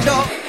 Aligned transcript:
antidote. 0.00 0.39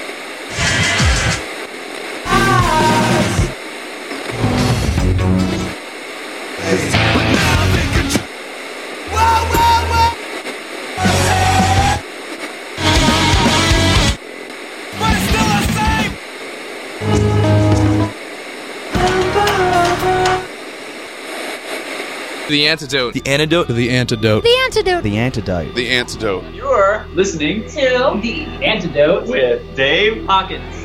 The 22.51 22.67
antidote. 22.67 23.13
The 23.13 23.25
antidote. 23.25 23.69
The 23.69 23.89
antidote. 23.91 24.43
The 24.43 24.57
antidote. 24.65 25.03
The 25.03 25.17
antidote. 25.17 25.73
The 25.73 25.89
antidote. 25.89 26.53
You're 26.53 27.07
listening 27.13 27.61
to 27.69 28.19
The 28.21 28.43
Antidote 28.61 29.25
with 29.29 29.73
Dave 29.73 30.25
Hawkins. 30.25 30.80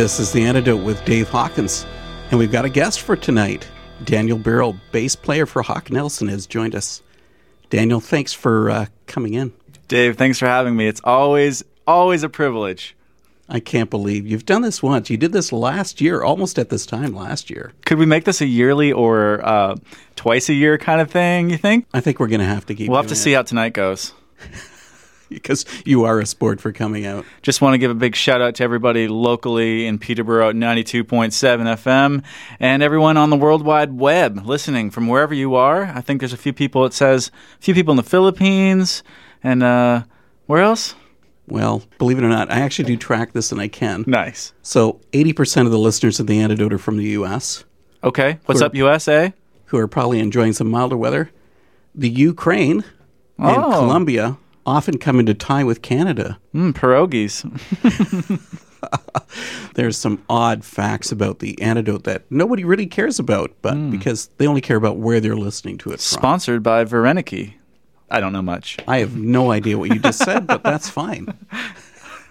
This 0.00 0.18
is 0.18 0.32
The 0.32 0.44
Antidote 0.44 0.82
with 0.82 1.04
Dave 1.04 1.28
Hawkins, 1.28 1.84
and 2.30 2.38
we've 2.38 2.50
got 2.50 2.64
a 2.64 2.70
guest 2.70 3.02
for 3.02 3.16
tonight. 3.16 3.68
Daniel 4.02 4.38
Biro, 4.38 4.80
bass 4.92 5.14
player 5.14 5.44
for 5.44 5.60
Hawk 5.60 5.90
Nelson, 5.90 6.28
has 6.28 6.46
joined 6.46 6.74
us. 6.74 7.02
Daniel, 7.68 8.00
thanks 8.00 8.32
for 8.32 8.70
uh, 8.70 8.86
coming 9.06 9.34
in. 9.34 9.52
Dave, 9.88 10.16
thanks 10.16 10.38
for 10.38 10.46
having 10.46 10.74
me. 10.74 10.88
It's 10.88 11.02
always, 11.04 11.62
always 11.86 12.22
a 12.22 12.30
privilege. 12.30 12.96
I 13.46 13.60
can't 13.60 13.90
believe 13.90 14.26
you've 14.26 14.46
done 14.46 14.62
this 14.62 14.82
once. 14.82 15.10
You 15.10 15.18
did 15.18 15.32
this 15.32 15.52
last 15.52 16.00
year, 16.00 16.22
almost 16.22 16.58
at 16.58 16.70
this 16.70 16.86
time 16.86 17.14
last 17.14 17.50
year. 17.50 17.74
Could 17.84 17.98
we 17.98 18.06
make 18.06 18.24
this 18.24 18.40
a 18.40 18.46
yearly 18.46 18.92
or 18.92 19.46
uh, 19.46 19.76
twice 20.16 20.48
a 20.48 20.54
year 20.54 20.78
kind 20.78 21.02
of 21.02 21.10
thing, 21.10 21.50
you 21.50 21.58
think? 21.58 21.84
I 21.92 22.00
think 22.00 22.18
we're 22.18 22.28
going 22.28 22.40
to 22.40 22.46
have 22.46 22.64
to 22.64 22.74
keep 22.74 22.88
We'll 22.88 22.96
have 22.96 23.08
to 23.08 23.14
doing 23.14 23.22
see 23.22 23.32
how 23.32 23.42
tonight 23.42 23.74
goes. 23.74 24.14
because 25.34 25.64
you 25.84 26.04
are 26.04 26.20
a 26.20 26.26
sport 26.26 26.60
for 26.60 26.72
coming 26.72 27.06
out. 27.06 27.24
Just 27.42 27.60
want 27.62 27.74
to 27.74 27.78
give 27.78 27.90
a 27.90 27.94
big 27.94 28.14
shout 28.14 28.40
out 28.42 28.54
to 28.56 28.64
everybody 28.64 29.08
locally 29.08 29.86
in 29.86 29.98
Peterborough 29.98 30.50
at 30.50 30.54
92.7 30.56 31.30
FM 31.32 32.22
and 32.58 32.82
everyone 32.82 33.16
on 33.16 33.30
the 33.30 33.36
World 33.36 33.64
Wide 33.64 33.92
Web 33.98 34.44
listening 34.46 34.90
from 34.90 35.06
wherever 35.06 35.32
you 35.32 35.54
are. 35.54 35.84
I 35.84 36.00
think 36.00 36.20
there's 36.20 36.32
a 36.32 36.36
few 36.38 36.52
people, 36.52 36.84
it 36.84 36.92
says, 36.92 37.30
a 37.58 37.62
few 37.62 37.74
people 37.74 37.92
in 37.92 37.96
the 37.96 38.02
Philippines 38.02 39.02
and 39.42 39.62
uh, 39.62 40.02
where 40.46 40.60
else? 40.62 40.94
Well, 41.48 41.82
believe 41.98 42.18
it 42.18 42.24
or 42.24 42.28
not, 42.28 42.50
I 42.52 42.60
actually 42.60 42.84
do 42.84 42.96
track 42.96 43.32
this 43.32 43.50
and 43.50 43.60
I 43.60 43.68
can. 43.68 44.04
Nice. 44.06 44.52
So 44.62 45.00
80% 45.12 45.64
of 45.66 45.72
the 45.72 45.78
listeners 45.78 46.20
of 46.20 46.26
The 46.26 46.38
Antidote 46.40 46.72
are 46.72 46.78
from 46.78 46.96
the 46.96 47.04
U.S., 47.04 47.64
Okay. 48.02 48.38
What's 48.46 48.60
Sure. 48.60 48.66
up, 48.66 48.74
USA? 48.74 49.32
who 49.66 49.78
are 49.78 49.86
probably 49.86 50.18
enjoying 50.18 50.52
some 50.52 50.68
milder 50.68 50.96
weather. 50.96 51.30
The 51.94 52.08
Ukraine 52.08 52.82
and 53.38 53.56
Oh. 53.56 53.70
Colombia 53.70 54.36
often 54.66 54.98
come 54.98 55.18
into 55.20 55.34
tie 55.34 55.64
with 55.64 55.82
Canada. 55.82 56.38
Mm, 56.54 56.72
pierogies. 56.72 57.44
There's 59.74 59.96
some 59.96 60.22
odd 60.28 60.64
facts 60.64 61.12
about 61.12 61.38
the 61.38 61.60
antidote 61.60 62.04
that 62.04 62.24
nobody 62.30 62.64
really 62.64 62.86
cares 62.86 63.18
about, 63.18 63.52
but 63.62 63.74
Hmm. 63.74 63.90
because 63.90 64.28
they 64.38 64.46
only 64.46 64.60
care 64.60 64.76
about 64.76 64.96
where 64.98 65.20
they're 65.20 65.36
listening 65.36 65.78
to 65.78 65.90
it 65.90 66.00
from. 66.00 66.18
Sponsored 66.18 66.62
by 66.62 66.84
Vareniki. 66.84 67.54
I 68.10 68.20
don't 68.20 68.32
know 68.32 68.42
much. 68.42 68.76
I 68.88 68.98
have 68.98 69.16
no 69.16 69.50
idea 69.52 69.78
what 69.78 69.90
you 69.94 70.00
just 70.00 70.18
said, 70.18 70.46
but 70.46 70.62
that's 70.62 70.88
fine. 70.88 71.28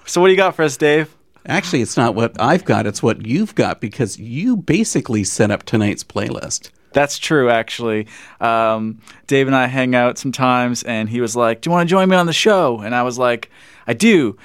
So 0.05 0.19
what 0.21 0.27
do 0.29 0.31
you 0.31 0.37
got 0.37 0.55
for 0.55 0.63
us, 0.63 0.75
Dave? 0.75 1.15
Actually, 1.45 1.83
it's 1.83 1.95
not 1.95 2.15
what 2.15 2.35
I've 2.41 2.65
got, 2.65 2.87
it's 2.87 3.03
what 3.03 3.27
you've 3.27 3.53
got 3.53 3.79
because 3.79 4.17
you 4.17 4.57
basically 4.57 5.23
set 5.23 5.51
up 5.51 5.61
tonight's 5.63 6.03
playlist. 6.03 6.71
That's 6.91 7.19
true, 7.19 7.49
actually. 7.49 8.07
Um, 8.41 8.99
Dave 9.27 9.47
and 9.47 9.55
I 9.55 9.67
hang 9.67 9.95
out 9.95 10.17
sometimes, 10.17 10.83
and 10.83 11.09
he 11.09 11.21
was 11.21 11.35
like, 11.35 11.61
Do 11.61 11.69
you 11.69 11.71
want 11.71 11.87
to 11.87 11.91
join 11.91 12.09
me 12.09 12.15
on 12.15 12.25
the 12.25 12.33
show? 12.33 12.79
And 12.79 12.95
I 12.95 13.03
was 13.03 13.17
like, 13.17 13.49
I 13.85 13.93
do. 13.93 14.37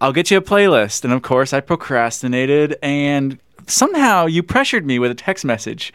I'll 0.00 0.12
get 0.12 0.30
you 0.30 0.38
a 0.38 0.42
playlist. 0.42 1.04
And 1.04 1.12
of 1.12 1.22
course, 1.22 1.52
I 1.52 1.60
procrastinated, 1.60 2.76
and 2.82 3.38
somehow 3.66 4.26
you 4.26 4.42
pressured 4.42 4.86
me 4.86 4.98
with 4.98 5.10
a 5.10 5.14
text 5.14 5.44
message. 5.44 5.92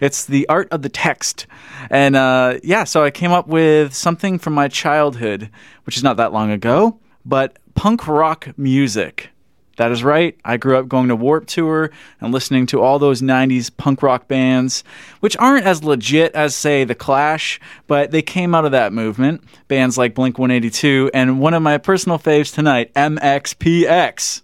It's 0.00 0.24
the 0.24 0.48
art 0.48 0.68
of 0.72 0.82
the 0.82 0.88
text. 0.88 1.46
And 1.90 2.16
uh, 2.16 2.58
yeah, 2.62 2.84
so 2.84 3.04
I 3.04 3.10
came 3.10 3.30
up 3.30 3.46
with 3.46 3.94
something 3.94 4.38
from 4.38 4.52
my 4.52 4.68
childhood, 4.68 5.50
which 5.84 5.96
is 5.96 6.02
not 6.02 6.16
that 6.16 6.32
long 6.32 6.50
ago, 6.50 6.98
but 7.24 7.56
punk 7.74 8.08
rock 8.08 8.48
music. 8.56 9.30
That 9.76 9.90
is 9.90 10.04
right. 10.04 10.38
I 10.44 10.56
grew 10.56 10.76
up 10.76 10.88
going 10.88 11.08
to 11.08 11.16
Warped 11.16 11.48
Tour 11.48 11.90
and 12.20 12.32
listening 12.32 12.66
to 12.66 12.80
all 12.80 12.98
those 12.98 13.22
90s 13.22 13.74
punk 13.74 14.02
rock 14.02 14.28
bands, 14.28 14.84
which 15.20 15.36
aren't 15.38 15.66
as 15.66 15.82
legit 15.82 16.34
as, 16.34 16.54
say, 16.54 16.84
The 16.84 16.94
Clash, 16.94 17.58
but 17.86 18.10
they 18.10 18.22
came 18.22 18.54
out 18.54 18.64
of 18.64 18.72
that 18.72 18.92
movement. 18.92 19.42
Bands 19.68 19.96
like 19.96 20.14
Blink 20.14 20.38
182 20.38 21.10
and 21.14 21.40
one 21.40 21.54
of 21.54 21.62
my 21.62 21.78
personal 21.78 22.18
faves 22.18 22.54
tonight, 22.54 22.92
MXPX. 22.94 24.42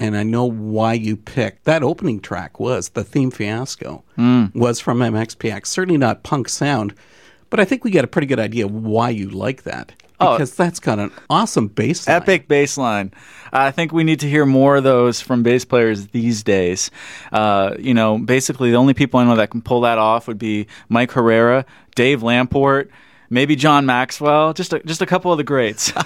And 0.00 0.16
I 0.16 0.22
know 0.22 0.44
why 0.44 0.92
you 0.92 1.16
picked 1.16 1.64
that 1.64 1.82
opening 1.82 2.20
track 2.20 2.60
was 2.60 2.90
the 2.90 3.02
theme 3.02 3.32
fiasco 3.32 4.04
mm. 4.16 4.54
was 4.54 4.78
from 4.78 5.00
MXPX. 5.00 5.66
Certainly 5.66 5.98
not 5.98 6.22
punk 6.22 6.48
sound, 6.48 6.94
but 7.50 7.58
I 7.58 7.64
think 7.64 7.82
we 7.82 7.90
get 7.90 8.04
a 8.04 8.08
pretty 8.08 8.28
good 8.28 8.38
idea 8.38 8.68
why 8.68 9.10
you 9.10 9.28
like 9.28 9.64
that. 9.64 9.92
Oh. 10.20 10.34
because 10.34 10.52
oh, 10.52 10.64
that's 10.64 10.80
got 10.80 10.98
an 10.98 11.12
awesome 11.30 11.68
bass 11.68 12.06
line. 12.06 12.16
Epic 12.16 12.48
bass 12.48 12.76
line. 12.76 13.12
I 13.52 13.70
think 13.70 13.92
we 13.92 14.04
need 14.04 14.20
to 14.20 14.28
hear 14.28 14.44
more 14.44 14.76
of 14.76 14.84
those 14.84 15.20
from 15.20 15.42
bass 15.42 15.64
players 15.64 16.08
these 16.08 16.42
days. 16.42 16.90
Uh, 17.32 17.74
you 17.78 17.94
know, 17.94 18.18
basically 18.18 18.70
the 18.70 18.76
only 18.76 18.94
people 18.94 19.20
I 19.20 19.24
know 19.24 19.36
that 19.36 19.50
can 19.50 19.62
pull 19.62 19.82
that 19.82 19.98
off 19.98 20.26
would 20.26 20.38
be 20.38 20.66
Mike 20.88 21.12
Herrera, 21.12 21.64
Dave 21.94 22.22
Lamport, 22.22 22.88
maybe 23.30 23.56
John 23.56 23.86
Maxwell, 23.86 24.52
just 24.52 24.72
a, 24.72 24.80
just 24.80 25.02
a 25.02 25.06
couple 25.06 25.32
of 25.32 25.38
the 25.38 25.44
greats. 25.44 25.92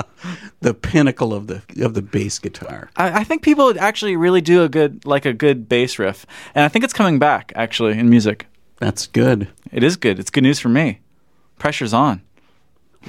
the 0.60 0.74
pinnacle 0.74 1.32
of 1.34 1.46
the 1.46 1.62
of 1.84 1.94
the 1.94 2.02
bass 2.02 2.38
guitar. 2.38 2.90
I, 2.96 3.20
I, 3.20 3.24
think 3.24 3.42
people 3.42 3.74
actually 3.78 4.16
really 4.16 4.40
do 4.40 4.62
a 4.62 4.68
good 4.68 5.04
like 5.04 5.24
a 5.24 5.32
good 5.32 5.68
bass 5.68 5.98
riff, 5.98 6.26
and 6.54 6.64
I 6.64 6.68
think 6.68 6.84
it's 6.84 6.92
coming 6.92 7.18
back 7.18 7.52
actually 7.54 7.98
in 7.98 8.08
music. 8.08 8.46
That's 8.78 9.06
good. 9.06 9.48
It 9.70 9.82
is 9.82 9.96
good. 9.96 10.18
It's 10.18 10.30
good 10.30 10.42
news 10.42 10.58
for 10.58 10.68
me. 10.68 11.00
Pressure's 11.58 11.94
on. 11.94 12.22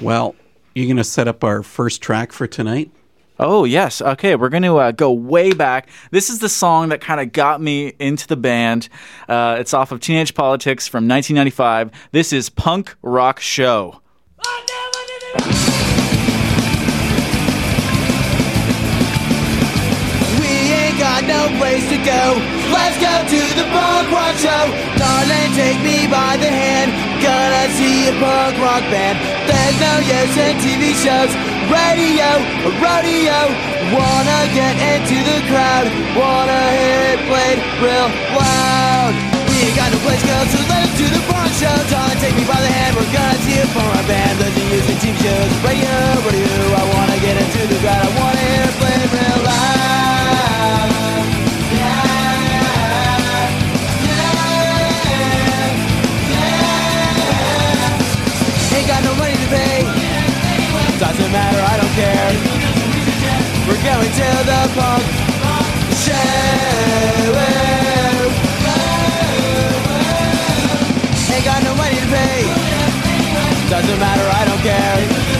Well, 0.00 0.34
you're 0.74 0.86
going 0.86 0.96
to 0.96 1.04
set 1.04 1.28
up 1.28 1.44
our 1.44 1.62
first 1.62 2.02
track 2.02 2.32
for 2.32 2.46
tonight? 2.46 2.90
Oh, 3.38 3.64
yes. 3.64 4.00
Okay, 4.00 4.36
we're 4.36 4.48
going 4.48 4.62
to 4.62 4.76
uh, 4.78 4.92
go 4.92 5.12
way 5.12 5.52
back. 5.52 5.88
This 6.12 6.30
is 6.30 6.38
the 6.38 6.48
song 6.48 6.90
that 6.90 7.00
kind 7.00 7.20
of 7.20 7.32
got 7.32 7.60
me 7.60 7.92
into 7.98 8.28
the 8.28 8.36
band. 8.36 8.88
Uh, 9.28 9.56
it's 9.58 9.74
off 9.74 9.90
of 9.90 10.00
Teenage 10.00 10.34
Politics 10.34 10.86
from 10.86 11.08
1995. 11.08 11.90
This 12.12 12.32
is 12.32 12.48
Punk 12.48 12.94
Rock 13.02 13.40
Show. 13.40 14.00
Got 21.14 21.30
no 21.30 21.46
place 21.62 21.86
to 21.94 21.98
go. 22.02 22.22
Let's 22.74 22.98
go 22.98 23.14
to 23.14 23.40
the 23.54 23.66
punk 23.70 24.10
rock 24.10 24.34
show. 24.34 24.66
Darling, 24.98 25.50
take 25.54 25.78
me 25.86 26.10
by 26.10 26.34
the 26.42 26.50
hand. 26.50 26.90
Gonna 27.22 27.70
see 27.78 28.10
a 28.10 28.14
punk 28.18 28.58
rock 28.58 28.82
band. 28.90 29.14
There's 29.46 29.78
no 29.78 29.94
use 30.02 30.34
in 30.34 30.54
TV 30.58 30.90
shows, 30.98 31.30
radio, 31.70 32.30
or 32.66 32.74
rodeo. 32.82 33.40
Wanna 33.94 34.40
get 34.58 34.74
into 34.74 35.18
the 35.22 35.38
crowd. 35.46 35.86
Wanna 36.18 36.62
hear 36.82 37.00
it 37.14 37.20
played 37.30 37.58
real 37.78 38.08
loud. 38.34 39.14
We 39.46 39.70
ain't 39.70 39.76
got 39.78 39.94
no 39.94 39.98
place 40.02 40.18
to 40.18 40.26
go, 40.26 40.38
so 40.50 40.58
let's 40.66 40.90
do 40.98 41.06
the 41.14 41.22
punk 41.30 41.52
show. 41.54 41.78
Darling, 41.94 42.18
take 42.18 42.34
me 42.34 42.42
by 42.42 42.58
the 42.58 42.72
hand. 42.74 42.98
We're 42.98 43.06
gonna 43.14 43.38
see 43.46 43.62
a 43.62 43.66
punk 43.70 43.86
rock 43.86 44.06
band. 44.10 44.34
There's 44.42 44.56
no 44.58 44.64
use 44.66 44.88
in 44.90 44.98
TV 44.98 45.14
shows, 45.22 45.52
radio, 45.62 45.94
rodeo. 46.26 46.74
I 46.74 46.84
wanna 46.90 47.18
get 47.22 47.38
into 47.38 47.62
the 47.70 47.78
crowd. 47.86 48.02
I 48.02 48.10
wanna 48.18 48.42
hear 48.50 48.62
it 48.66 48.74
played 48.82 49.10
real 49.14 49.40
loud. 49.46 49.73
Going 63.84 64.10
to 64.10 64.28
the 64.48 64.60
punk 64.74 65.04
show. 65.92 67.34
Ain't 71.34 71.44
got 71.44 71.62
no 71.62 71.74
money 71.74 71.96
to 71.96 72.06
pay. 72.06 72.44
Doesn't 73.68 73.98
matter, 73.98 74.26
I 74.26 74.44
don't 74.46 74.62
care. 74.62 75.33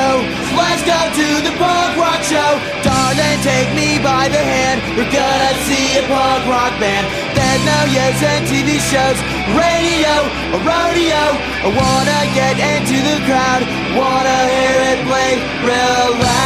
Place. 0.00 0.40
Let's 0.56 0.82
go 0.84 0.98
to 1.20 1.28
the 1.44 1.52
punk 1.58 1.96
rock 1.96 2.22
show. 2.22 2.58
Darling, 2.82 3.40
take 3.42 3.70
me 3.74 3.98
by 4.02 4.28
the 4.28 4.38
hand. 4.38 4.80
We're 4.96 5.10
gonna 5.10 5.52
see 5.66 5.98
a 5.98 6.02
punk 6.08 6.46
rock 6.46 6.72
band. 6.80 7.06
There's 7.36 7.62
no 7.64 7.80
use 7.84 8.22
in 8.22 8.40
TV 8.48 8.78
shows, 8.80 9.18
radio, 9.56 10.14
or 10.54 10.60
rodeo. 10.64 11.24
I 11.64 11.68
wanna 11.68 12.20
get 12.34 12.56
into 12.58 12.96
the 13.08 13.18
crowd. 13.26 13.62
Wanna 13.96 14.38
hear 14.48 14.76
it 14.92 15.00
play 15.08 15.32
real 15.64 16.08
loud. 16.24 16.40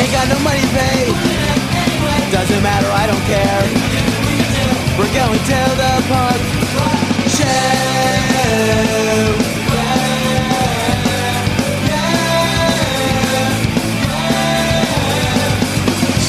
Ain't 0.00 0.12
got 0.12 0.28
no 0.28 0.38
money 0.40 0.60
to 0.60 0.68
pay. 0.68 1.12
Doesn't 2.30 2.62
matter, 2.62 2.90
I 2.92 3.06
don't 3.06 3.24
care. 3.24 3.87
Going 5.18 5.34
to 5.34 5.60
the 5.82 5.92
punk 6.08 6.40
show. 7.26 7.44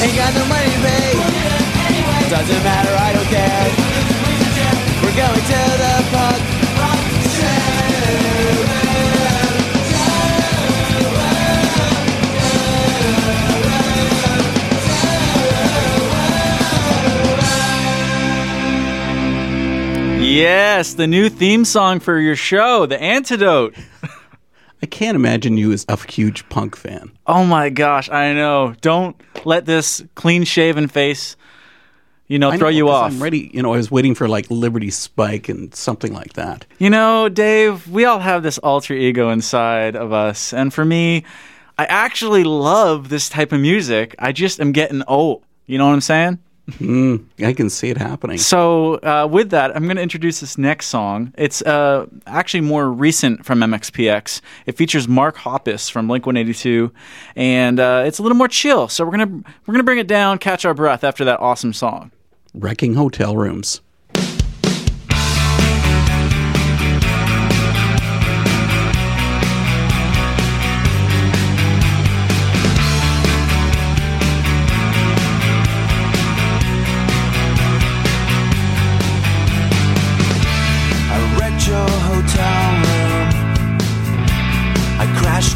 Ain't 0.02 0.16
got 0.16 0.34
no 0.34 0.44
money 0.46 0.74
pay. 0.82 1.14
Doesn't 2.30 2.62
matter, 2.64 2.94
I 2.98 3.12
don't 3.12 3.30
care. 3.30 3.70
We're 5.04 5.14
going 5.14 5.40
to 5.40 5.60
the 5.78 5.94
punk 6.10 6.49
Yes, 20.30 20.94
the 20.94 21.08
new 21.08 21.28
theme 21.28 21.64
song 21.64 21.98
for 21.98 22.20
your 22.20 22.36
show, 22.36 22.86
The 22.86 23.02
Antidote. 23.02 23.74
I 24.80 24.86
can't 24.86 25.16
imagine 25.16 25.56
you 25.56 25.72
as 25.72 25.84
a 25.88 25.98
huge 26.08 26.48
punk 26.48 26.76
fan. 26.76 27.10
Oh 27.26 27.44
my 27.44 27.68
gosh, 27.68 28.08
I 28.08 28.32
know. 28.32 28.76
Don't 28.80 29.20
let 29.44 29.66
this 29.66 30.04
clean 30.14 30.44
shaven 30.44 30.86
face, 30.86 31.34
you 32.28 32.38
know, 32.38 32.56
throw 32.56 32.68
you 32.68 32.90
off. 32.90 33.10
I'm 33.10 33.20
ready. 33.20 33.50
You 33.52 33.60
know, 33.60 33.74
I 33.74 33.78
was 33.78 33.90
waiting 33.90 34.14
for 34.14 34.28
like 34.28 34.48
Liberty 34.52 34.90
Spike 34.90 35.48
and 35.48 35.74
something 35.74 36.12
like 36.12 36.34
that. 36.34 36.64
You 36.78 36.90
know, 36.90 37.28
Dave, 37.28 37.88
we 37.88 38.04
all 38.04 38.20
have 38.20 38.44
this 38.44 38.58
alter 38.58 38.94
ego 38.94 39.30
inside 39.30 39.96
of 39.96 40.12
us. 40.12 40.52
And 40.52 40.72
for 40.72 40.84
me, 40.84 41.24
I 41.76 41.86
actually 41.86 42.44
love 42.44 43.08
this 43.08 43.28
type 43.28 43.50
of 43.50 43.60
music. 43.60 44.14
I 44.20 44.30
just 44.30 44.60
am 44.60 44.70
getting 44.70 45.02
old. 45.08 45.42
You 45.66 45.78
know 45.78 45.88
what 45.88 45.94
I'm 45.94 46.00
saying? 46.00 46.38
Mm, 46.78 47.24
I 47.44 47.52
can 47.52 47.70
see 47.70 47.90
it 47.90 47.96
happening. 47.96 48.38
So, 48.38 48.94
uh, 48.96 49.28
with 49.30 49.50
that, 49.50 49.74
I'm 49.76 49.84
going 49.84 49.96
to 49.96 50.02
introduce 50.02 50.40
this 50.40 50.58
next 50.58 50.86
song. 50.86 51.32
It's 51.36 51.62
uh, 51.62 52.06
actually 52.26 52.62
more 52.62 52.90
recent 52.90 53.44
from 53.44 53.60
MXPX. 53.60 54.40
It 54.66 54.76
features 54.76 55.08
Mark 55.08 55.36
Hoppus 55.36 55.90
from 55.90 56.08
Blink 56.08 56.26
182, 56.26 56.92
and 57.36 57.80
uh, 57.80 58.04
it's 58.06 58.18
a 58.18 58.22
little 58.22 58.38
more 58.38 58.48
chill. 58.48 58.88
So 58.88 59.04
we're 59.04 59.12
gonna 59.12 59.42
we're 59.66 59.74
gonna 59.74 59.84
bring 59.84 59.98
it 59.98 60.06
down, 60.06 60.38
catch 60.38 60.64
our 60.64 60.74
breath 60.74 61.04
after 61.04 61.24
that 61.24 61.40
awesome 61.40 61.72
song. 61.72 62.10
Wrecking 62.54 62.94
hotel 62.94 63.36
rooms. 63.36 63.80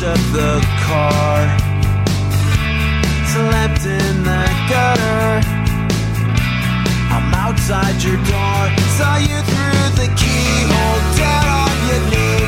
Up 0.05 0.19
the 0.33 0.61
car. 0.85 1.41
Slept 3.33 3.87
in 3.87 4.23
the 4.23 4.45
gutter. 4.69 5.41
I'm 7.11 7.33
outside 7.35 8.03
your 8.03 8.17
door. 8.29 8.63
Saw 8.99 9.17
you 9.17 9.39
through 9.51 9.85
the 10.01 10.09
keyhole, 10.21 11.01
down 11.17 11.47
on 11.63 11.77
your 11.89 12.03
knees. 12.11 12.44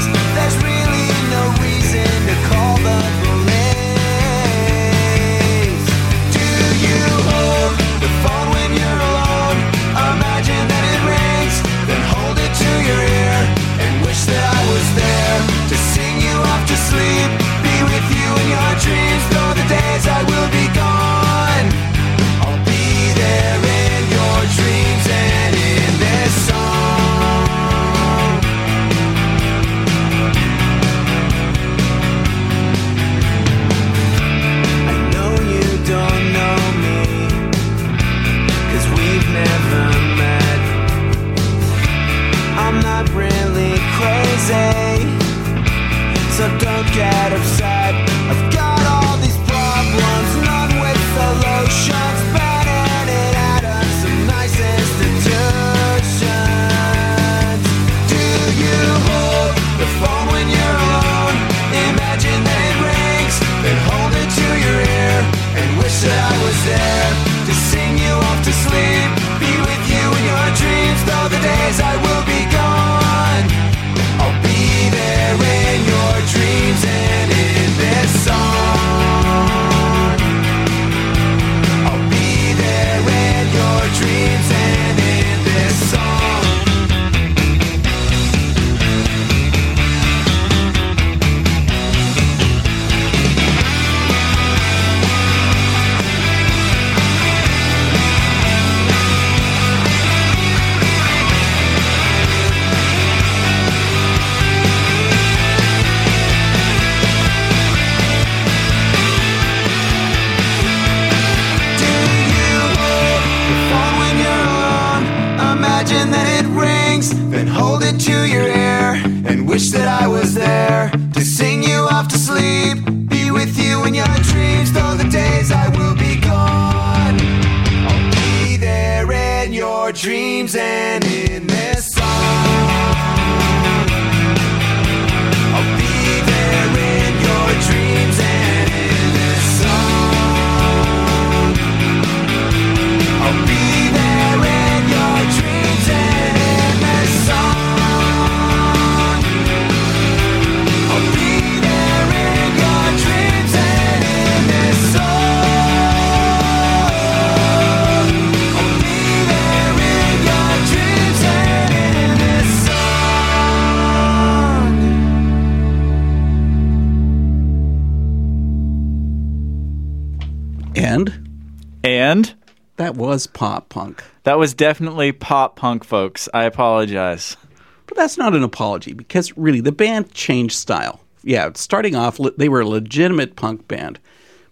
That 174.36 174.40
was 174.40 174.52
definitely 174.52 175.12
pop 175.12 175.56
punk, 175.56 175.82
folks. 175.82 176.28
I 176.34 176.44
apologize. 176.44 177.38
But 177.86 177.96
that's 177.96 178.18
not 178.18 178.34
an 178.34 178.42
apology 178.42 178.92
because 178.92 179.34
really 179.34 179.62
the 179.62 179.72
band 179.72 180.12
changed 180.12 180.56
style. 180.56 181.00
Yeah, 181.22 181.48
starting 181.54 181.96
off, 181.96 182.20
they 182.36 182.50
were 182.50 182.60
a 182.60 182.68
legitimate 182.68 183.34
punk 183.34 183.66
band, 183.66 183.98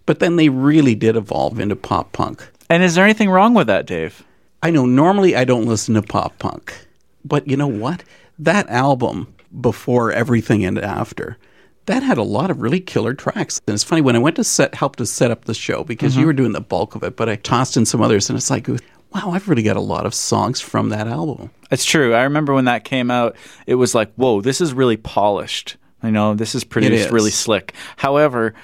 but 0.06 0.20
then 0.20 0.36
they 0.36 0.48
really 0.48 0.94
did 0.94 1.16
evolve 1.16 1.60
into 1.60 1.76
pop 1.76 2.12
punk. 2.12 2.48
And 2.70 2.82
is 2.82 2.94
there 2.94 3.04
anything 3.04 3.28
wrong 3.28 3.52
with 3.52 3.66
that, 3.66 3.84
Dave? 3.84 4.24
I 4.62 4.70
know 4.70 4.86
normally 4.86 5.36
I 5.36 5.44
don't 5.44 5.66
listen 5.66 5.96
to 5.96 6.02
pop 6.02 6.38
punk, 6.38 6.74
but 7.22 7.46
you 7.46 7.58
know 7.58 7.66
what? 7.66 8.04
That 8.38 8.66
album, 8.70 9.34
Before 9.60 10.10
Everything 10.10 10.64
and 10.64 10.78
After, 10.78 11.36
that 11.84 12.02
had 12.02 12.16
a 12.16 12.22
lot 12.22 12.50
of 12.50 12.62
really 12.62 12.80
killer 12.80 13.12
tracks. 13.12 13.60
And 13.66 13.74
it's 13.74 13.84
funny 13.84 14.00
when 14.00 14.16
I 14.16 14.20
went 14.20 14.36
to 14.36 14.44
set 14.44 14.76
help 14.76 14.96
to 14.96 15.04
set 15.04 15.30
up 15.30 15.44
the 15.44 15.52
show 15.52 15.84
because 15.84 16.16
you 16.16 16.20
mm-hmm. 16.20 16.28
were 16.28 16.32
doing 16.32 16.52
the 16.52 16.62
bulk 16.62 16.94
of 16.94 17.02
it, 17.02 17.16
but 17.16 17.28
I 17.28 17.36
tossed 17.36 17.76
in 17.76 17.84
some 17.84 18.00
others, 18.00 18.30
and 18.30 18.38
it's 18.38 18.48
like, 18.48 18.66
wow, 19.14 19.30
I've 19.30 19.48
really 19.48 19.62
got 19.62 19.76
a 19.76 19.80
lot 19.80 20.06
of 20.06 20.14
songs 20.14 20.60
from 20.60 20.88
that 20.88 21.06
album. 21.06 21.50
It's 21.70 21.84
true. 21.84 22.14
I 22.14 22.24
remember 22.24 22.52
when 22.52 22.64
that 22.64 22.84
came 22.84 23.10
out, 23.10 23.36
it 23.66 23.76
was 23.76 23.94
like, 23.94 24.12
whoa, 24.14 24.40
this 24.40 24.60
is 24.60 24.72
really 24.72 24.96
polished. 24.96 25.76
You 26.02 26.10
know, 26.10 26.34
this 26.34 26.54
is 26.54 26.64
produced 26.64 27.06
is. 27.06 27.12
really 27.12 27.30
slick. 27.30 27.74
However, 27.96 28.54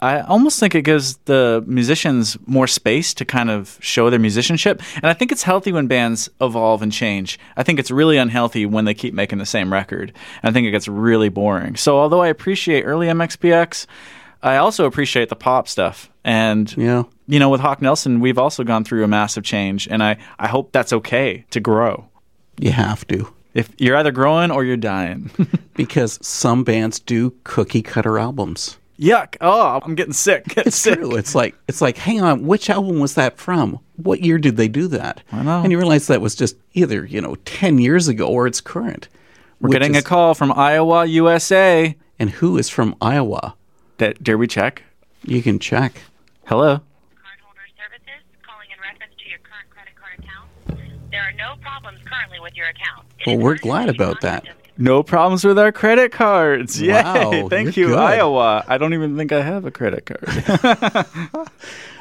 I 0.00 0.20
almost 0.20 0.60
think 0.60 0.74
it 0.74 0.82
gives 0.82 1.16
the 1.24 1.64
musicians 1.66 2.36
more 2.46 2.66
space 2.66 3.14
to 3.14 3.24
kind 3.24 3.50
of 3.50 3.78
show 3.80 4.10
their 4.10 4.18
musicianship. 4.18 4.82
And 4.96 5.06
I 5.06 5.14
think 5.14 5.32
it's 5.32 5.42
healthy 5.42 5.72
when 5.72 5.86
bands 5.86 6.28
evolve 6.40 6.82
and 6.82 6.92
change. 6.92 7.38
I 7.56 7.62
think 7.62 7.78
it's 7.78 7.90
really 7.90 8.18
unhealthy 8.18 8.66
when 8.66 8.84
they 8.84 8.92
keep 8.92 9.14
making 9.14 9.38
the 9.38 9.46
same 9.46 9.72
record. 9.72 10.12
And 10.42 10.50
I 10.50 10.52
think 10.52 10.66
it 10.66 10.72
gets 10.72 10.88
really 10.88 11.30
boring. 11.30 11.76
So 11.76 11.98
although 11.98 12.20
I 12.20 12.28
appreciate 12.28 12.82
early 12.82 13.06
MXPX, 13.06 13.86
I 14.44 14.58
also 14.58 14.84
appreciate 14.84 15.28
the 15.30 15.36
pop 15.36 15.66
stuff. 15.68 16.10
And 16.24 16.72
Yeah. 16.76 17.04
you 17.26 17.38
know, 17.38 17.48
with 17.48 17.60
Hawk 17.60 17.82
Nelson, 17.82 18.20
we've 18.20 18.38
also 18.38 18.62
gone 18.62 18.84
through 18.84 19.02
a 19.02 19.08
massive 19.08 19.42
change, 19.44 19.88
and 19.90 20.02
I, 20.02 20.16
I 20.38 20.46
hope 20.48 20.70
that's 20.72 20.92
okay 20.92 21.44
to 21.50 21.60
grow. 21.60 22.06
You 22.58 22.70
have 22.72 23.06
to. 23.08 23.32
If 23.54 23.70
you're 23.78 23.96
either 23.96 24.12
growing 24.12 24.50
or 24.50 24.64
you're 24.64 24.76
dying. 24.76 25.30
because 25.74 26.18
some 26.22 26.62
bands 26.64 27.00
do 27.00 27.32
cookie 27.44 27.82
cutter 27.82 28.18
albums. 28.18 28.78
Yuck! 28.98 29.36
Oh, 29.40 29.80
I'm 29.82 29.94
getting 29.96 30.12
sick. 30.12 30.44
It's 30.56 30.76
sick. 30.76 30.94
true. 31.00 31.16
It's 31.16 31.34
like 31.34 31.56
it's 31.66 31.80
like, 31.80 31.96
hang 31.96 32.20
on, 32.22 32.46
which 32.46 32.70
album 32.70 33.00
was 33.00 33.14
that 33.14 33.38
from? 33.38 33.80
What 33.96 34.20
year 34.22 34.38
did 34.38 34.56
they 34.56 34.68
do 34.68 34.86
that? 34.88 35.20
I 35.32 35.42
know. 35.42 35.62
And 35.62 35.72
you 35.72 35.78
realize 35.78 36.06
that 36.06 36.20
was 36.20 36.36
just 36.36 36.56
either 36.74 37.04
you 37.04 37.20
know 37.20 37.34
ten 37.44 37.78
years 37.78 38.06
ago 38.08 38.26
or 38.28 38.46
it's 38.46 38.60
current. 38.60 39.08
We're 39.60 39.70
getting 39.70 39.96
a 39.96 40.02
call 40.02 40.34
from 40.34 40.52
Iowa, 40.52 41.06
USA. 41.06 41.96
And 42.20 42.30
who 42.30 42.56
is 42.58 42.68
from 42.68 42.94
Iowa? 43.00 43.56
That 44.04 44.22
dare 44.22 44.36
we 44.36 44.46
check? 44.46 44.82
You 45.22 45.40
can 45.40 45.58
check. 45.58 45.94
Hello. 46.44 46.74
Cardholder 46.74 47.66
Services 47.74 48.22
calling 48.46 48.68
in 48.70 48.78
reference 48.82 49.14
to 49.16 49.30
your 49.30 49.38
current 49.38 49.70
credit 49.70 49.94
card 49.96 50.18
account. 50.18 51.10
There 51.10 51.22
are 51.22 51.32
no 51.32 51.54
problems 51.62 52.00
currently 52.04 52.38
with 52.38 52.54
your 52.54 52.66
account. 52.66 53.06
It 53.20 53.26
Well, 53.28 53.38
we're 53.38 53.56
glad 53.56 53.88
about 53.88 54.20
that. 54.20 54.44
No 54.76 55.02
problems 55.02 55.42
with 55.42 55.58
our 55.58 55.72
credit 55.72 56.12
cards. 56.12 56.78
Yay! 56.78 56.92
Wow, 56.92 57.48
Thank 57.48 57.78
you're 57.78 57.88
you, 57.88 57.94
good. 57.94 57.98
Iowa. 57.98 58.62
I 58.68 58.76
don't 58.76 58.92
even 58.92 59.16
think 59.16 59.32
I 59.32 59.40
have 59.40 59.64
a 59.64 59.70
credit 59.70 60.04
card. 60.04 61.06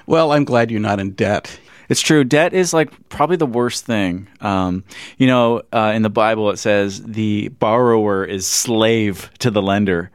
Well, 0.06 0.34
I'm 0.34 0.44
glad 0.44 0.70
you're 0.70 0.82
not 0.82 1.00
in 1.00 1.12
debt. 1.12 1.58
It's 1.88 2.02
true. 2.02 2.26
Debt 2.26 2.54
is 2.54 2.74
like 2.74 3.08
probably 3.08 3.38
the 3.38 3.46
worst 3.46 3.86
thing. 3.86 4.28
Um, 4.42 4.84
you 5.18 5.28
know, 5.28 5.62
uh, 5.72 5.94
in 5.96 6.02
the 6.02 6.10
Bible 6.10 6.50
it 6.50 6.58
says 6.58 7.02
the 7.02 7.48
borrower 7.48 8.26
is 8.26 8.46
slave 8.46 9.30
to 9.40 9.50
the 9.50 9.62
lender. 9.62 10.12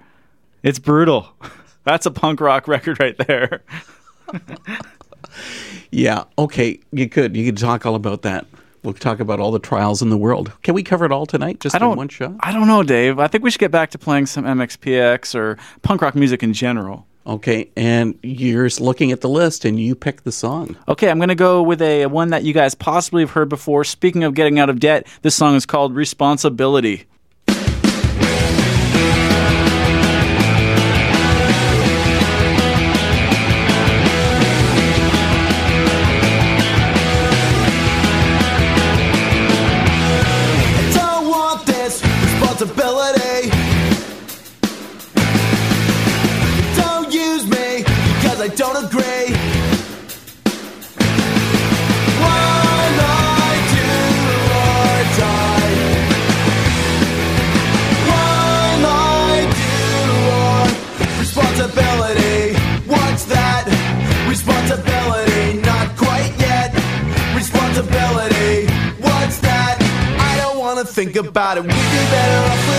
It's 0.62 0.78
brutal. 0.78 1.32
That's 1.88 2.04
a 2.04 2.10
punk 2.10 2.40
rock 2.40 2.68
record 2.68 3.00
right 3.00 3.16
there. 3.26 3.62
Yeah. 5.90 6.24
Okay. 6.36 6.80
You 6.92 7.08
could. 7.08 7.34
You 7.34 7.46
could 7.46 7.56
talk 7.56 7.86
all 7.86 7.94
about 7.94 8.22
that. 8.22 8.46
We'll 8.82 8.92
talk 8.92 9.20
about 9.20 9.40
all 9.40 9.50
the 9.50 9.58
trials 9.58 10.02
in 10.02 10.10
the 10.10 10.16
world. 10.18 10.52
Can 10.62 10.74
we 10.74 10.82
cover 10.82 11.04
it 11.06 11.12
all 11.12 11.24
tonight? 11.24 11.60
Just 11.60 11.74
in 11.74 11.96
one 11.96 12.08
shot. 12.08 12.34
I 12.40 12.52
don't 12.52 12.66
know, 12.66 12.82
Dave. 12.82 13.18
I 13.18 13.26
think 13.26 13.42
we 13.42 13.50
should 13.50 13.60
get 13.60 13.70
back 13.70 13.90
to 13.90 13.98
playing 13.98 14.26
some 14.26 14.44
MXPX 14.44 15.34
or 15.34 15.58
punk 15.82 16.02
rock 16.02 16.14
music 16.14 16.42
in 16.42 16.52
general. 16.52 17.06
Okay. 17.26 17.70
And 17.76 18.18
you're 18.22 18.66
just 18.66 18.80
looking 18.80 19.12
at 19.12 19.20
the 19.22 19.28
list 19.28 19.64
and 19.64 19.80
you 19.80 19.94
pick 19.94 20.22
the 20.22 20.32
song. 20.32 20.76
Okay, 20.88 21.10
I'm 21.10 21.18
going 21.18 21.28
to 21.28 21.34
go 21.34 21.62
with 21.62 21.82
a 21.82 22.06
one 22.06 22.30
that 22.30 22.44
you 22.44 22.52
guys 22.52 22.74
possibly 22.74 23.22
have 23.22 23.30
heard 23.30 23.48
before. 23.48 23.84
Speaking 23.84 24.24
of 24.24 24.34
getting 24.34 24.58
out 24.58 24.70
of 24.70 24.80
debt, 24.80 25.06
this 25.22 25.34
song 25.34 25.54
is 25.54 25.66
called 25.66 25.94
Responsibility. 25.94 27.06
don't 48.58 48.84
agree. 48.84 49.30
One 52.18 52.94
I 53.06 53.54
do 53.74 53.86
or 54.58 54.98
die. 55.22 55.74
One 58.10 58.82
I 58.84 59.46
do 59.62 59.70
or 60.34 60.58
responsibility. 61.20 62.58
What's 62.88 63.24
that? 63.26 63.64
Responsibility, 64.28 65.60
not 65.60 65.96
quite 65.96 66.34
yet. 66.40 66.74
Responsibility, 67.36 68.66
what's 68.98 69.38
that? 69.38 69.76
I 70.18 70.36
don't 70.36 70.58
wanna 70.58 70.84
think 70.84 71.14
about 71.14 71.58
it. 71.58 71.62
We'd 71.62 71.70
be 71.70 72.02
better 72.10 72.50
off 72.50 72.77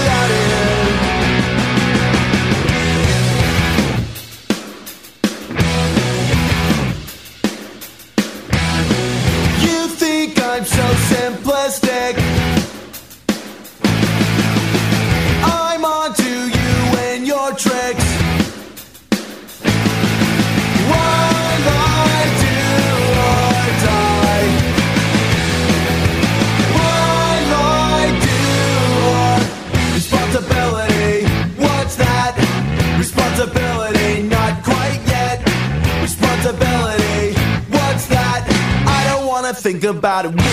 about 39.90 40.26
it. 40.26 40.49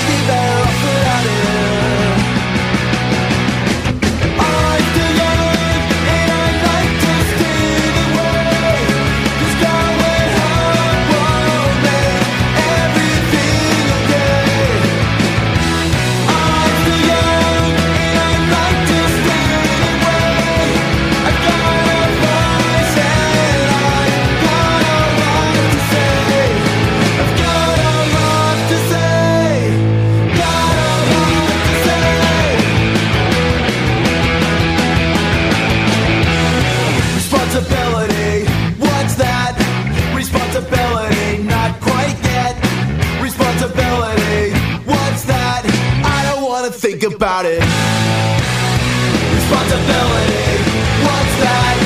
Responsibility, 49.46 50.58
what's 51.06 51.36
that? 51.38 51.78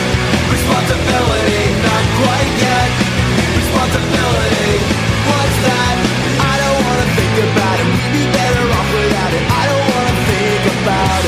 Responsibility, 0.49 1.61
not 1.85 2.05
quite 2.17 2.49
yet. 2.57 2.89
Responsibility, 3.53 4.81
what's 5.29 5.59
that? 5.69 5.95
I 6.41 6.57
don't 6.57 6.81
wanna 6.89 7.05
think 7.21 7.37
about 7.53 7.77
it. 7.77 7.85
We'd 7.85 8.17
be 8.17 8.25
better 8.33 8.65
off 8.65 8.89
without 8.97 9.33
it. 9.37 9.45
I 9.45 9.69
don't 9.69 9.87
wanna 9.93 10.17
think 10.25 10.63
about 10.81 11.23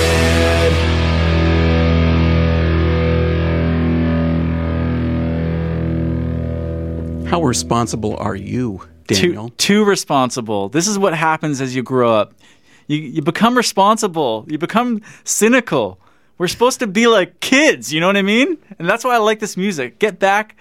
it. 7.21 7.29
How 7.29 7.43
responsible 7.43 8.17
are 8.17 8.37
you, 8.37 8.81
Daniel? 9.07 9.51
Too, 9.51 9.57
too 9.59 9.85
responsible. 9.85 10.71
This 10.71 10.89
is 10.89 10.99
what 10.99 11.13
happens 11.13 11.61
as 11.61 11.77
you 11.77 11.83
grow 11.83 12.11
up. 12.11 12.33
You, 12.87 12.97
you 12.97 13.21
become 13.21 13.55
responsible. 13.55 14.47
You 14.49 14.57
become 14.57 15.03
cynical. 15.25 15.99
We're 16.39 16.49
supposed 16.49 16.81
to 16.81 16.87
be 16.87 17.07
like 17.07 17.41
kids, 17.41 17.93
you 17.93 18.01
know 18.01 18.07
what 18.07 18.17
I 18.17 18.23
mean? 18.23 18.59
And 18.79 18.89
that's 18.89 19.05
why 19.05 19.15
I 19.15 19.19
like 19.19 19.39
this 19.39 19.57
music. 19.57 19.99
Get 19.99 20.19
back 20.19 20.57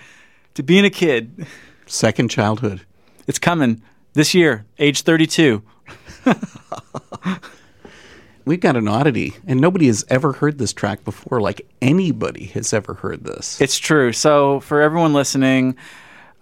to 0.54 0.64
being 0.64 0.86
a 0.86 0.90
kid. 0.90 1.46
Second 1.86 2.30
childhood. 2.30 2.82
It's 3.28 3.40
coming 3.40 3.82
this 4.14 4.34
year, 4.34 4.66
age 4.80 5.02
32. 5.02 5.64
We've 8.46 8.60
got 8.60 8.76
an 8.76 8.88
oddity, 8.88 9.36
and 9.46 9.62
nobody 9.62 9.88
has 9.88 10.04
ever 10.10 10.34
heard 10.34 10.58
this 10.58 10.74
track 10.74 11.04
before. 11.04 11.42
Like 11.42 11.68
anybody 11.82 12.46
has 12.48 12.74
ever 12.74 12.96
heard 12.96 13.24
this. 13.24 13.62
It's 13.62 13.78
true. 13.78 14.12
So, 14.14 14.60
for 14.62 14.82
everyone 14.82 15.14
listening, 15.14 15.78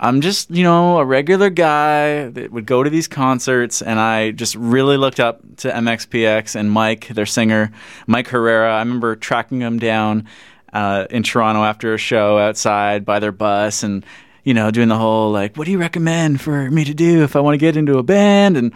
I'm 0.01 0.21
just, 0.21 0.49
you 0.49 0.63
know, 0.63 0.99
a 0.99 1.05
regular 1.05 1.49
guy 1.49 2.29
that 2.29 2.51
would 2.53 2.65
go 2.65 2.83
to 2.83 2.89
these 2.89 3.09
concerts, 3.09 3.81
and 3.81 3.99
I 3.99 4.31
just 4.31 4.55
really 4.55 4.95
looked 4.95 5.19
up 5.19 5.41
to 5.57 5.69
MXPX 5.69 6.55
and 6.55 6.71
Mike, 6.71 7.09
their 7.09 7.25
singer, 7.25 7.71
Mike 8.07 8.29
Herrera. 8.29 8.75
I 8.75 8.79
remember 8.79 9.17
tracking 9.17 9.59
him 9.59 9.77
down 9.77 10.25
uh, 10.71 11.07
in 11.09 11.23
Toronto 11.23 11.63
after 11.63 11.93
a 11.93 11.97
show 11.97 12.37
outside 12.37 13.03
by 13.03 13.19
their 13.19 13.33
bus 13.33 13.83
and, 13.83 14.05
you 14.45 14.53
know, 14.53 14.71
doing 14.71 14.87
the 14.87 14.97
whole, 14.97 15.31
like, 15.31 15.57
what 15.57 15.65
do 15.65 15.71
you 15.71 15.79
recommend 15.79 16.39
for 16.39 16.71
me 16.71 16.85
to 16.85 16.93
do 16.93 17.23
if 17.23 17.35
I 17.35 17.41
want 17.41 17.55
to 17.55 17.59
get 17.59 17.75
into 17.75 17.97
a 17.97 18.03
band? 18.03 18.55
And 18.55 18.71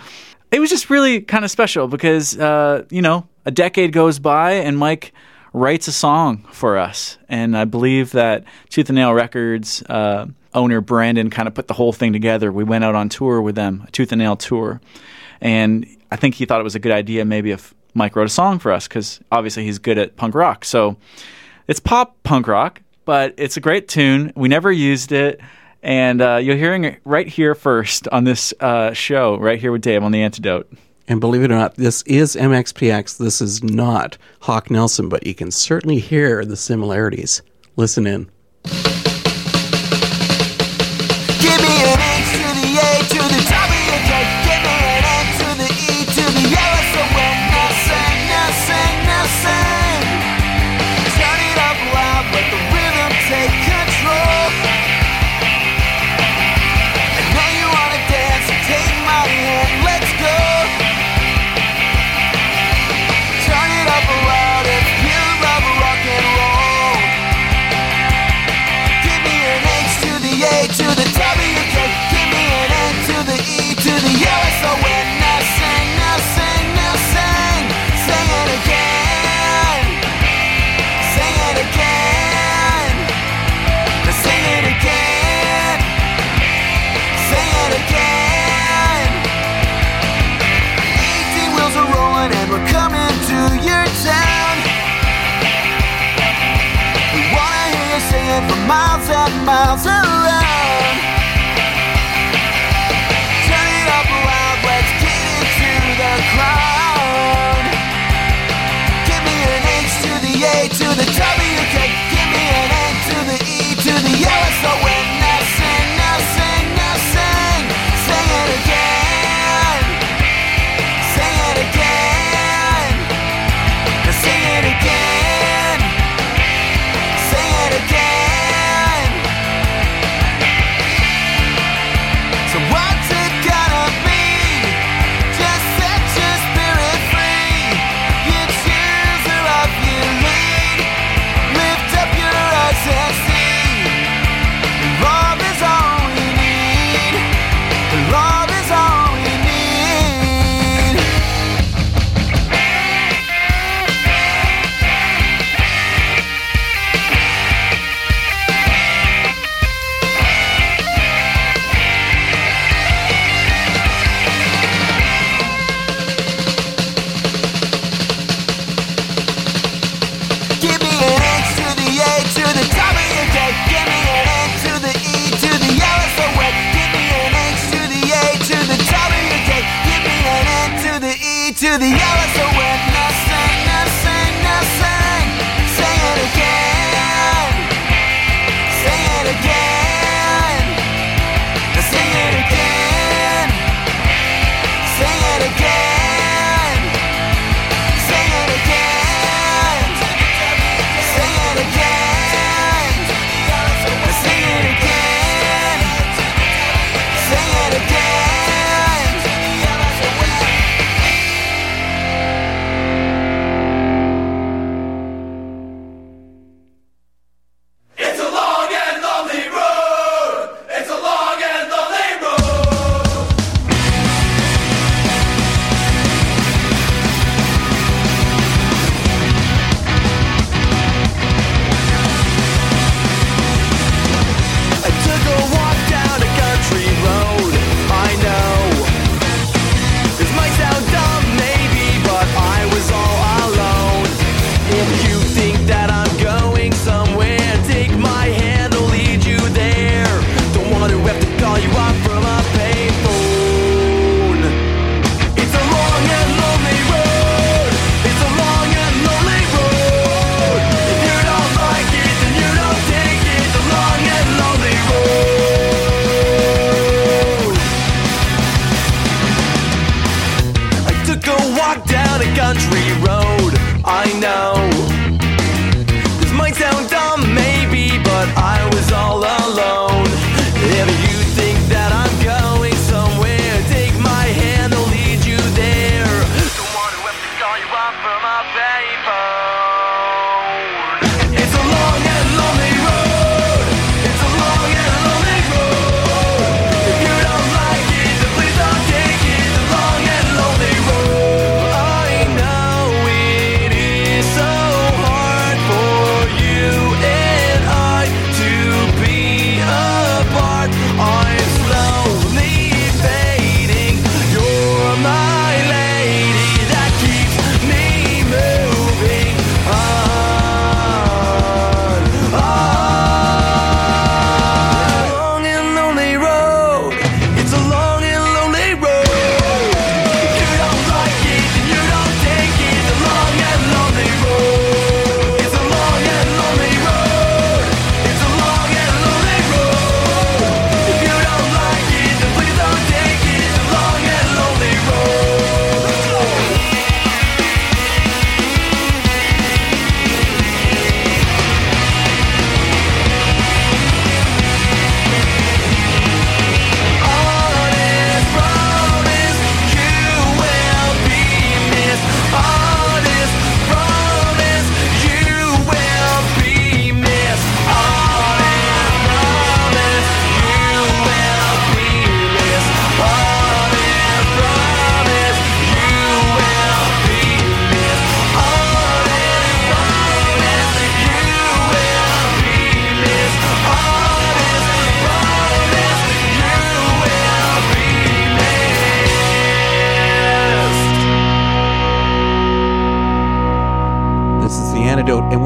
it 0.51 0.59
was 0.59 0.69
just 0.69 0.89
really 0.89 1.21
kind 1.21 1.45
of 1.45 1.51
special 1.51 1.87
because, 1.87 2.37
uh, 2.37 2.83
you 2.89 3.01
know, 3.01 3.27
a 3.45 3.51
decade 3.51 3.93
goes 3.93 4.19
by 4.19 4.53
and 4.53 4.77
Mike 4.77 5.13
writes 5.53 5.87
a 5.87 5.93
song 5.93 6.45
for 6.51 6.77
us. 6.77 7.17
And 7.29 7.57
I 7.57 7.63
believe 7.63 8.11
that 8.11 8.43
Tooth 8.69 8.89
and 8.89 8.97
Nail 8.97 9.13
Records 9.13 9.83
uh, 9.83 10.27
owner 10.53 10.81
Brandon 10.81 11.29
kind 11.29 11.47
of 11.47 11.53
put 11.53 11.67
the 11.67 11.73
whole 11.73 11.93
thing 11.93 12.13
together. 12.13 12.51
We 12.51 12.63
went 12.63 12.83
out 12.83 12.95
on 12.95 13.09
tour 13.09 13.41
with 13.41 13.55
them, 13.55 13.83
a 13.87 13.91
Tooth 13.91 14.11
and 14.11 14.19
Nail 14.19 14.35
tour. 14.35 14.81
And 15.41 15.85
I 16.11 16.15
think 16.15 16.35
he 16.35 16.45
thought 16.45 16.59
it 16.59 16.63
was 16.63 16.75
a 16.75 16.79
good 16.79 16.91
idea 16.91 17.25
maybe 17.25 17.51
if 17.51 17.73
Mike 17.93 18.15
wrote 18.15 18.27
a 18.27 18.29
song 18.29 18.59
for 18.59 18.71
us 18.71 18.87
because 18.87 19.19
obviously 19.31 19.63
he's 19.65 19.79
good 19.79 19.97
at 19.97 20.15
punk 20.15 20.35
rock. 20.35 20.65
So 20.65 20.97
it's 21.67 21.79
pop 21.79 22.21
punk 22.23 22.47
rock, 22.47 22.81
but 23.05 23.33
it's 23.37 23.57
a 23.57 23.59
great 23.59 23.87
tune. 23.87 24.31
We 24.35 24.47
never 24.47 24.71
used 24.71 25.11
it. 25.11 25.41
And 25.81 26.21
uh, 26.21 26.37
you're 26.37 26.55
hearing 26.55 26.85
it 26.85 27.01
right 27.03 27.27
here 27.27 27.55
first 27.55 28.07
on 28.07 28.23
this 28.23 28.53
uh, 28.61 28.93
show, 28.93 29.37
right 29.37 29.59
here 29.59 29.71
with 29.71 29.81
Dave 29.81 30.01
on 30.01 30.13
The 30.13 30.23
Antidote. 30.23 30.71
And 31.09 31.19
believe 31.19 31.43
it 31.43 31.51
or 31.51 31.55
not, 31.55 31.75
this 31.75 32.01
is 32.03 32.37
MXPX. 32.37 33.17
This 33.17 33.41
is 33.41 33.61
not 33.61 34.17
Hawk 34.41 34.71
Nelson, 34.71 35.09
but 35.09 35.27
you 35.27 35.35
can 35.35 35.51
certainly 35.51 35.99
hear 35.99 36.45
the 36.45 36.55
similarities. 36.55 37.41
Listen 37.75 38.07
in. 38.07 38.92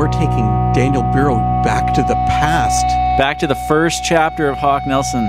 We're 0.07 0.13
taking 0.13 0.45
Daniel 0.71 1.03
Biro 1.03 1.35
back 1.65 1.93
to 1.95 2.01
the 2.01 2.13
past. 2.13 2.85
Back 3.19 3.39
to 3.39 3.47
the 3.47 3.57
first 3.67 4.05
chapter 4.05 4.47
of 4.47 4.55
Hawk 4.57 4.83
Nelson. 4.87 5.27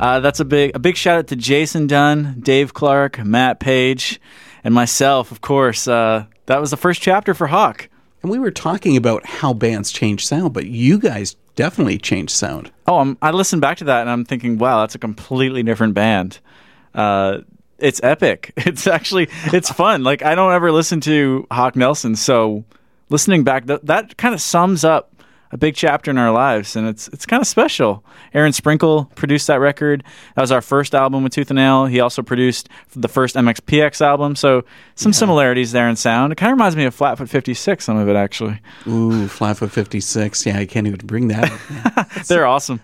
Uh, 0.00 0.18
that's 0.18 0.40
a 0.40 0.44
big 0.44 0.74
a 0.74 0.80
big 0.80 0.96
shout 0.96 1.18
out 1.18 1.26
to 1.28 1.36
Jason 1.36 1.86
Dunn, 1.86 2.40
Dave 2.40 2.74
Clark, 2.74 3.24
Matt 3.24 3.60
Page, 3.60 4.20
and 4.64 4.74
myself, 4.74 5.30
of 5.30 5.42
course. 5.42 5.86
Uh, 5.86 6.24
that 6.46 6.60
was 6.60 6.72
the 6.72 6.76
first 6.76 7.00
chapter 7.00 7.34
for 7.34 7.46
Hawk. 7.46 7.88
And 8.22 8.32
we 8.32 8.40
were 8.40 8.50
talking 8.50 8.96
about 8.96 9.24
how 9.24 9.52
bands 9.52 9.92
change 9.92 10.26
sound, 10.26 10.54
but 10.54 10.66
you 10.66 10.98
guys 10.98 11.36
definitely 11.54 11.98
changed 11.98 12.32
sound. 12.32 12.72
Oh, 12.88 12.98
I'm, 12.98 13.16
I 13.22 13.30
listened 13.30 13.62
back 13.62 13.76
to 13.76 13.84
that 13.84 14.00
and 14.00 14.10
I'm 14.10 14.24
thinking, 14.24 14.58
wow, 14.58 14.80
that's 14.80 14.96
a 14.96 14.98
completely 14.98 15.62
different 15.62 15.94
band. 15.94 16.40
Uh, 16.96 17.42
it's 17.78 18.00
epic. 18.02 18.54
It's 18.66 18.88
actually 18.88 19.28
it's 19.52 19.70
fun. 19.70 20.02
Like 20.02 20.24
I 20.24 20.34
don't 20.34 20.52
ever 20.52 20.72
listen 20.72 21.00
to 21.02 21.46
Hawk 21.52 21.76
Nelson, 21.76 22.16
so 22.16 22.64
listening 23.10 23.44
back 23.44 23.66
that 23.66 23.84
that 23.86 24.16
kind 24.16 24.34
of 24.34 24.40
sums 24.40 24.84
up 24.84 25.10
a 25.52 25.58
big 25.58 25.74
chapter 25.74 26.10
in 26.10 26.18
our 26.18 26.30
lives, 26.30 26.76
and 26.76 26.86
it's 26.86 27.08
it's 27.08 27.26
kind 27.26 27.40
of 27.40 27.46
special. 27.46 28.04
Aaron 28.32 28.52
Sprinkle 28.52 29.06
produced 29.16 29.48
that 29.48 29.58
record. 29.58 30.04
That 30.36 30.42
was 30.42 30.52
our 30.52 30.62
first 30.62 30.94
album 30.94 31.24
with 31.24 31.32
Tooth 31.32 31.50
and 31.50 31.56
Nail. 31.56 31.86
He 31.86 31.98
also 31.98 32.22
produced 32.22 32.68
the 32.94 33.08
first 33.08 33.34
MXPX 33.34 34.00
album, 34.00 34.36
so 34.36 34.64
some 34.94 35.12
similarities 35.12 35.72
there 35.72 35.88
in 35.88 35.96
sound. 35.96 36.32
It 36.32 36.36
kind 36.36 36.52
of 36.52 36.56
reminds 36.56 36.76
me 36.76 36.84
of 36.84 36.94
Flatfoot 36.94 37.28
56, 37.28 37.84
some 37.84 37.96
of 37.96 38.08
it 38.08 38.14
actually. 38.16 38.60
Ooh, 38.86 39.26
Flatfoot 39.26 39.72
56. 39.72 40.46
Yeah, 40.46 40.58
I 40.58 40.66
can't 40.66 40.86
even 40.86 41.04
bring 41.04 41.28
that 41.28 41.50
up. 41.96 42.10
They're 42.26 42.46
awesome. 42.46 42.80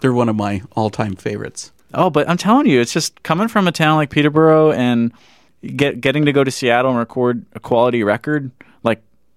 They're 0.00 0.14
one 0.14 0.30
of 0.30 0.36
my 0.36 0.62
all 0.72 0.88
time 0.88 1.14
favorites. 1.16 1.72
Oh, 1.94 2.08
but 2.08 2.28
I'm 2.28 2.38
telling 2.38 2.66
you, 2.66 2.80
it's 2.80 2.92
just 2.92 3.22
coming 3.22 3.48
from 3.48 3.68
a 3.68 3.72
town 3.72 3.96
like 3.96 4.08
Peterborough 4.08 4.72
and 4.72 5.12
get 5.76 6.00
getting 6.00 6.24
to 6.24 6.32
go 6.32 6.42
to 6.42 6.50
Seattle 6.50 6.90
and 6.90 6.98
record 6.98 7.44
a 7.52 7.60
quality 7.60 8.02
record. 8.02 8.50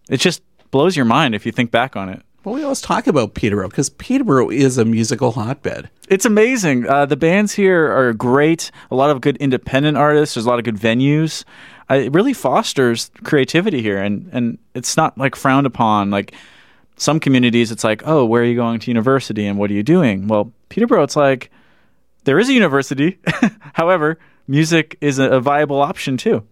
It 0.09 0.17
just 0.17 0.41
blows 0.71 0.95
your 0.95 1.05
mind 1.05 1.35
if 1.35 1.45
you 1.45 1.51
think 1.51 1.71
back 1.71 1.95
on 1.95 2.09
it. 2.09 2.21
Well, 2.43 2.53
we 2.53 2.61
always 2.61 2.81
talk 2.81 3.07
about 3.07 3.33
Peterborough 3.33 3.69
because 3.69 3.89
Peterborough 3.89 4.49
is 4.49 4.77
a 4.77 4.85
musical 4.85 5.31
hotbed. 5.31 5.89
It's 6.09 6.25
amazing. 6.25 6.87
Uh, 6.87 7.07
the 7.07 7.17
bands 7.17 7.53
here 7.53 7.91
are 7.91 8.13
great. 8.13 8.69
A 8.91 8.95
lot 8.95 9.09
of 9.09 9.19
good 9.19 9.37
independent 9.37 9.97
artists. 9.97 10.35
There's 10.35 10.45
a 10.45 10.49
lot 10.49 10.59
of 10.59 10.65
good 10.65 10.77
venues. 10.77 11.43
Uh, 11.89 11.95
it 11.95 12.13
really 12.13 12.33
fosters 12.33 13.09
creativity 13.23 13.81
here, 13.81 13.97
and 13.97 14.29
and 14.31 14.59
it's 14.75 14.95
not 14.95 15.17
like 15.17 15.35
frowned 15.35 15.65
upon. 15.65 16.11
Like 16.11 16.33
some 16.97 17.19
communities, 17.19 17.71
it's 17.71 17.83
like, 17.83 18.03
oh, 18.05 18.25
where 18.25 18.43
are 18.43 18.45
you 18.45 18.55
going 18.55 18.79
to 18.79 18.91
university 18.91 19.47
and 19.47 19.57
what 19.57 19.71
are 19.71 19.73
you 19.73 19.83
doing? 19.83 20.27
Well, 20.27 20.53
Peterborough, 20.69 21.03
it's 21.03 21.15
like 21.15 21.49
there 22.25 22.39
is 22.39 22.49
a 22.49 22.53
university. 22.53 23.17
However, 23.73 24.19
music 24.47 24.97
is 25.01 25.19
a, 25.19 25.31
a 25.31 25.39
viable 25.39 25.81
option 25.81 26.15
too. 26.17 26.45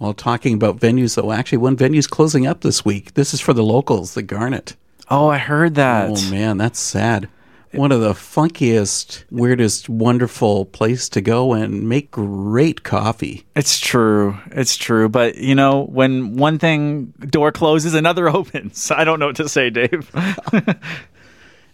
Well, 0.00 0.14
talking 0.14 0.54
about 0.54 0.80
venues, 0.80 1.14
though, 1.14 1.30
actually, 1.30 1.58
one 1.58 1.76
venue's 1.76 2.06
closing 2.06 2.46
up 2.46 2.62
this 2.62 2.86
week. 2.86 3.12
This 3.14 3.34
is 3.34 3.40
for 3.40 3.52
the 3.52 3.62
locals, 3.62 4.14
the 4.14 4.22
Garnet. 4.22 4.74
Oh, 5.10 5.28
I 5.28 5.36
heard 5.36 5.74
that. 5.74 6.08
Oh, 6.10 6.30
man, 6.30 6.56
that's 6.56 6.80
sad. 6.80 7.28
One 7.72 7.92
of 7.92 8.00
the 8.00 8.14
funkiest, 8.14 9.24
weirdest, 9.30 9.90
wonderful 9.90 10.64
place 10.64 11.08
to 11.10 11.20
go 11.20 11.52
and 11.52 11.86
make 11.86 12.10
great 12.10 12.82
coffee. 12.82 13.44
It's 13.54 13.78
true. 13.78 14.38
It's 14.52 14.74
true. 14.74 15.10
But, 15.10 15.36
you 15.36 15.54
know, 15.54 15.84
when 15.84 16.34
one 16.36 16.58
thing 16.58 17.12
door 17.20 17.52
closes, 17.52 17.92
another 17.92 18.28
opens. 18.34 18.90
I 18.90 19.04
don't 19.04 19.20
know 19.20 19.26
what 19.26 19.36
to 19.36 19.50
say, 19.50 19.68
Dave. 19.68 20.10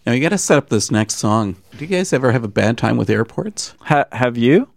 now, 0.05 0.13
you 0.13 0.21
got 0.21 0.31
to 0.31 0.39
set 0.39 0.59
up 0.59 0.69
this 0.69 0.91
next 0.91 1.15
song. 1.15 1.55
Do 1.79 1.85
you 1.85 1.87
guys 1.87 2.13
ever 2.13 2.33
have 2.33 2.45
a 2.45 2.49
bad 2.49 2.77
time 2.77 2.97
with 2.97 3.09
airports? 3.09 3.75
Ha- 3.83 4.07
have 4.11 4.37
you? 4.37 4.69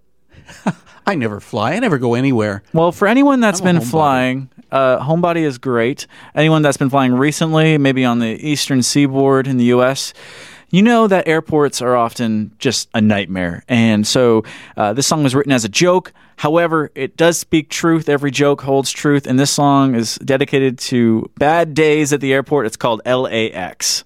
I 1.10 1.15
never 1.15 1.39
fly. 1.39 1.74
I 1.74 1.80
never 1.80 1.98
go 1.98 2.13
anywhere. 2.13 2.62
Well, 2.72 2.91
for 2.91 3.08
anyone 3.08 3.39
that's 3.39 3.62
been 3.62 3.82
flying, 3.82 4.50
uh, 4.72 5.00
Homebody 5.00 5.41
is 5.41 5.58
great. 5.58 6.06
Anyone 6.36 6.62
that's 6.62 6.78
been 6.78 6.91
flying 6.91 7.13
recently, 7.13 7.80
maybe 7.80 8.06
on 8.06 8.19
the 8.19 8.38
eastern 8.48 8.84
seaboard 8.84 9.48
in 9.48 9.58
the 9.58 9.65
U.S., 9.65 10.13
you 10.69 10.84
know 10.84 11.08
that 11.08 11.28
airports 11.28 11.82
are 11.82 11.95
often 11.95 12.52
just 12.60 12.89
a 12.93 13.02
nightmare. 13.02 13.63
And 13.67 14.06
so 14.06 14.43
uh, 14.78 14.93
this 14.93 15.08
song 15.08 15.24
was 15.24 15.34
written 15.34 15.52
as 15.52 15.65
a 15.65 15.69
joke. 15.69 16.13
However, 16.38 16.91
it 16.93 17.17
does 17.17 17.39
speak 17.39 17.69
truth. 17.69 18.08
Every 18.08 18.30
joke 18.30 18.62
holds 18.62 18.91
truth. 18.91 19.26
And 19.26 19.39
this 19.39 19.50
song 19.50 19.95
is 19.95 20.17
dedicated 20.17 20.78
to 20.80 21.32
bad 21.39 21.74
days 21.74 22.13
at 22.13 22.22
the 22.22 22.34
airport. 22.34 22.67
It's 22.67 22.78
called 22.78 23.02
LAX. 23.04 24.04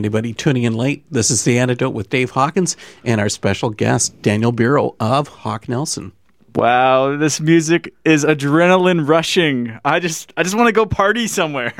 Anybody 0.00 0.32
tuning 0.32 0.62
in 0.62 0.72
late, 0.72 1.04
this 1.10 1.30
is 1.30 1.44
The 1.44 1.58
Antidote 1.58 1.92
with 1.92 2.08
Dave 2.08 2.30
Hawkins 2.30 2.74
and 3.04 3.20
our 3.20 3.28
special 3.28 3.68
guest, 3.68 4.22
Daniel 4.22 4.50
Biro 4.50 4.96
of 4.98 5.28
Hawk 5.28 5.68
Nelson. 5.68 6.12
Wow, 6.54 7.18
this 7.18 7.38
music 7.38 7.92
is 8.02 8.24
adrenaline 8.24 9.06
rushing. 9.06 9.78
I 9.84 10.00
just 10.00 10.32
I 10.38 10.42
just 10.42 10.54
want 10.54 10.68
to 10.68 10.72
go 10.72 10.86
party 10.86 11.26
somewhere. 11.26 11.74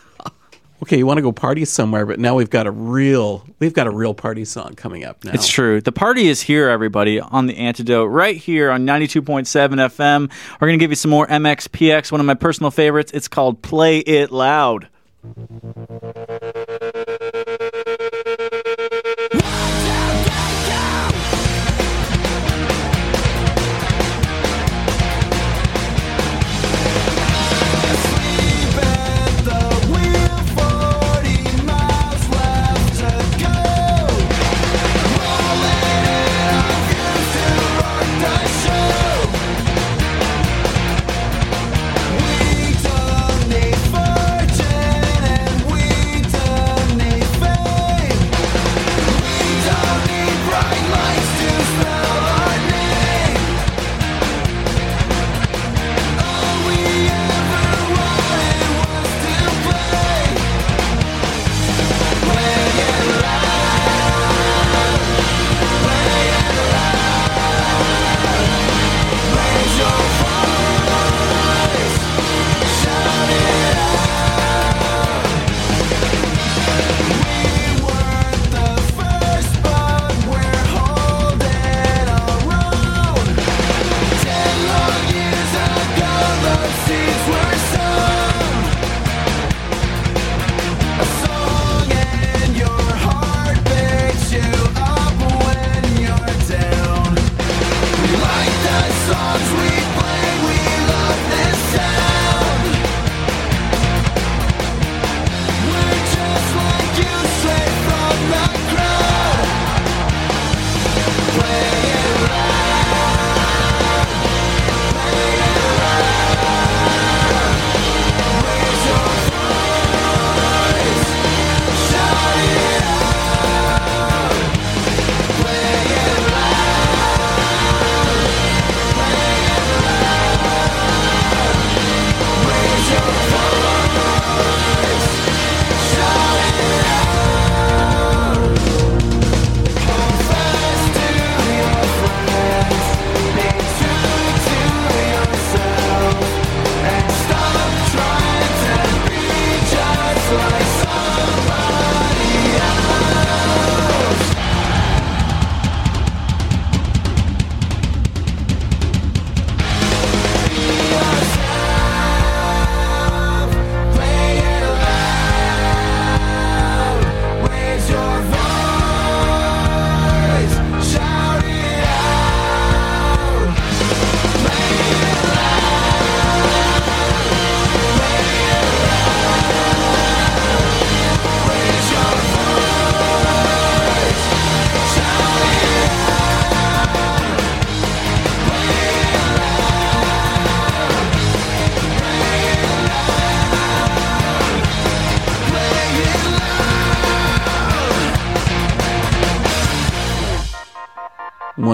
okay, 0.82 0.96
you 0.96 1.04
want 1.04 1.18
to 1.18 1.22
go 1.22 1.30
party 1.30 1.66
somewhere, 1.66 2.06
but 2.06 2.18
now 2.18 2.36
we've 2.36 2.48
got 2.48 2.66
a 2.66 2.70
real 2.70 3.46
we've 3.58 3.74
got 3.74 3.86
a 3.86 3.90
real 3.90 4.14
party 4.14 4.46
song 4.46 4.72
coming 4.74 5.04
up 5.04 5.22
now. 5.22 5.32
It's 5.34 5.46
true. 5.46 5.82
The 5.82 5.92
party 5.92 6.28
is 6.28 6.40
here, 6.40 6.70
everybody, 6.70 7.20
on 7.20 7.48
the 7.48 7.58
antidote, 7.58 8.10
right 8.10 8.38
here 8.38 8.70
on 8.70 8.86
92.7 8.86 9.44
FM. 9.44 10.32
We're 10.58 10.68
gonna 10.68 10.78
give 10.78 10.90
you 10.90 10.96
some 10.96 11.10
more 11.10 11.26
MXPX, 11.26 12.10
one 12.10 12.22
of 12.22 12.26
my 12.26 12.32
personal 12.32 12.70
favorites. 12.70 13.12
It's 13.12 13.28
called 13.28 13.60
Play 13.60 13.98
It 13.98 14.32
Loud. 14.32 14.88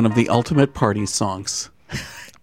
Of 0.09 0.14
the 0.16 0.29
ultimate 0.29 0.75
party 0.75 1.07
songs. 1.07 1.71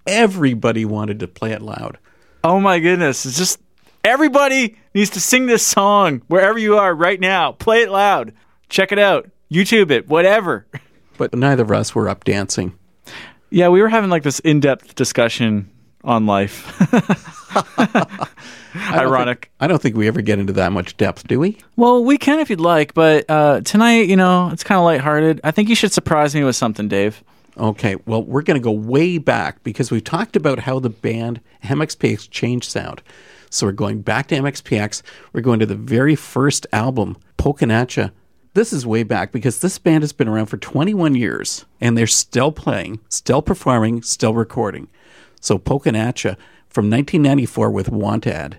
Everybody 0.07 0.85
wanted 0.85 1.19
to 1.19 1.27
play 1.27 1.51
it 1.51 1.61
loud. 1.61 1.97
Oh 2.43 2.59
my 2.59 2.79
goodness. 2.79 3.25
It's 3.25 3.37
just 3.37 3.59
everybody 4.03 4.77
needs 4.93 5.09
to 5.11 5.19
sing 5.21 5.47
this 5.47 5.65
song 5.65 6.21
wherever 6.27 6.59
you 6.59 6.77
are 6.77 6.93
right 6.93 7.19
now. 7.19 7.53
Play 7.53 7.81
it 7.81 7.89
loud. 7.89 8.33
Check 8.69 8.91
it 8.91 8.99
out. 8.99 9.29
YouTube 9.51 9.91
it, 9.91 10.07
whatever. 10.07 10.65
But 11.17 11.33
neither 11.33 11.63
of 11.63 11.71
us 11.71 11.95
were 11.95 12.09
up 12.09 12.23
dancing. 12.23 12.77
Yeah, 13.49 13.69
we 13.69 13.81
were 13.81 13.89
having 13.89 14.09
like 14.09 14.23
this 14.23 14.39
in 14.39 14.59
depth 14.59 14.95
discussion 14.95 15.69
on 16.03 16.25
life. 16.25 16.65
I 17.77 18.97
don't 19.01 19.13
Ironic. 19.13 19.45
think- 19.45 19.51
I 19.59 19.67
don't 19.67 19.81
think 19.81 19.95
we 19.95 20.07
ever 20.07 20.21
get 20.21 20.39
into 20.39 20.53
that 20.53 20.71
much 20.71 20.97
depth, 20.97 21.27
do 21.27 21.39
we? 21.39 21.57
Well, 21.77 22.03
we 22.03 22.17
can 22.17 22.39
if 22.39 22.49
you'd 22.49 22.59
like, 22.59 22.93
but 22.93 23.25
uh, 23.29 23.61
tonight, 23.61 24.07
you 24.09 24.17
know, 24.17 24.49
it's 24.51 24.63
kind 24.63 24.77
of 24.77 24.83
lighthearted. 24.85 25.39
I 25.43 25.51
think 25.51 25.69
you 25.69 25.75
should 25.75 25.93
surprise 25.93 26.35
me 26.35 26.43
with 26.43 26.55
something, 26.55 26.87
Dave. 26.87 27.23
Okay, 27.57 27.95
well, 28.05 28.21
we're 28.21 28.41
going 28.41 28.59
to 28.59 28.63
go 28.63 28.71
way 28.71 29.17
back 29.17 29.63
because 29.63 29.89
we've 29.89 30.03
talked 30.03 30.35
about 30.35 30.59
how 30.59 30.79
the 30.79 30.89
band 30.89 31.39
MXPX 31.63 32.29
changed 32.29 32.69
sound. 32.69 33.01
So 33.49 33.65
we're 33.65 33.71
going 33.71 34.01
back 34.01 34.27
to 34.27 34.35
MXPX. 34.35 35.01
We're 35.31 35.41
going 35.41 35.59
to 35.59 35.65
the 35.65 35.75
very 35.75 36.15
first 36.15 36.67
album, 36.73 37.17
Pokinatcha. 37.37 38.11
This 38.53 38.73
is 38.73 38.85
way 38.85 39.03
back 39.03 39.31
because 39.31 39.59
this 39.59 39.77
band 39.77 40.03
has 40.03 40.11
been 40.11 40.27
around 40.27 40.47
for 40.47 40.57
21 40.57 41.15
years 41.15 41.65
and 41.79 41.97
they're 41.97 42.07
still 42.07 42.51
playing, 42.51 42.99
still 43.07 43.41
performing, 43.41 44.01
still 44.01 44.33
recording. 44.33 44.89
So 45.39 45.57
Pokinatcha 45.57 46.37
from 46.67 46.89
1994 46.89 47.71
with 47.71 47.89
Want 47.89 48.27
Ad. 48.27 48.57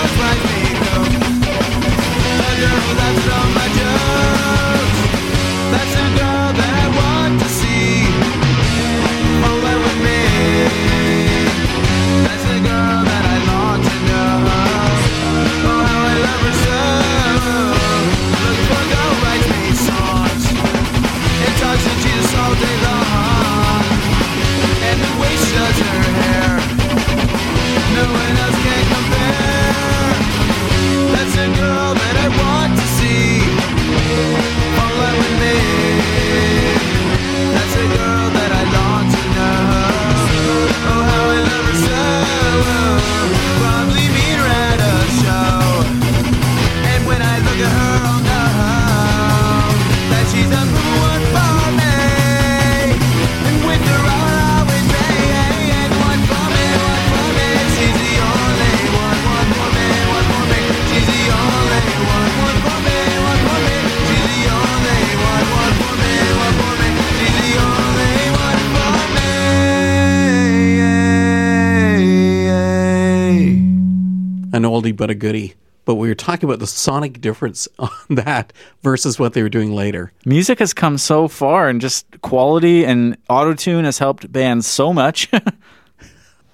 Always 0.00 0.16
finds 0.16 0.44
me. 0.44 0.60
A 2.40 2.56
girl 2.58 2.78
who 2.80 2.92
laughs 2.96 3.26
at 3.28 4.39
talking 76.40 76.50
about 76.50 76.60
the 76.60 76.66
sonic 76.66 77.20
difference 77.20 77.68
on 77.78 77.90
that 78.08 78.52
versus 78.82 79.18
what 79.18 79.34
they 79.34 79.42
were 79.42 79.50
doing 79.50 79.74
later. 79.74 80.12
Music 80.24 80.58
has 80.58 80.72
come 80.72 80.96
so 80.96 81.28
far, 81.28 81.68
and 81.68 81.80
just 81.80 82.06
quality 82.22 82.84
and 82.84 83.16
auto 83.28 83.52
tune 83.54 83.84
has 83.84 83.98
helped 83.98 84.32
bands 84.32 84.66
so 84.66 84.92
much. 84.92 85.28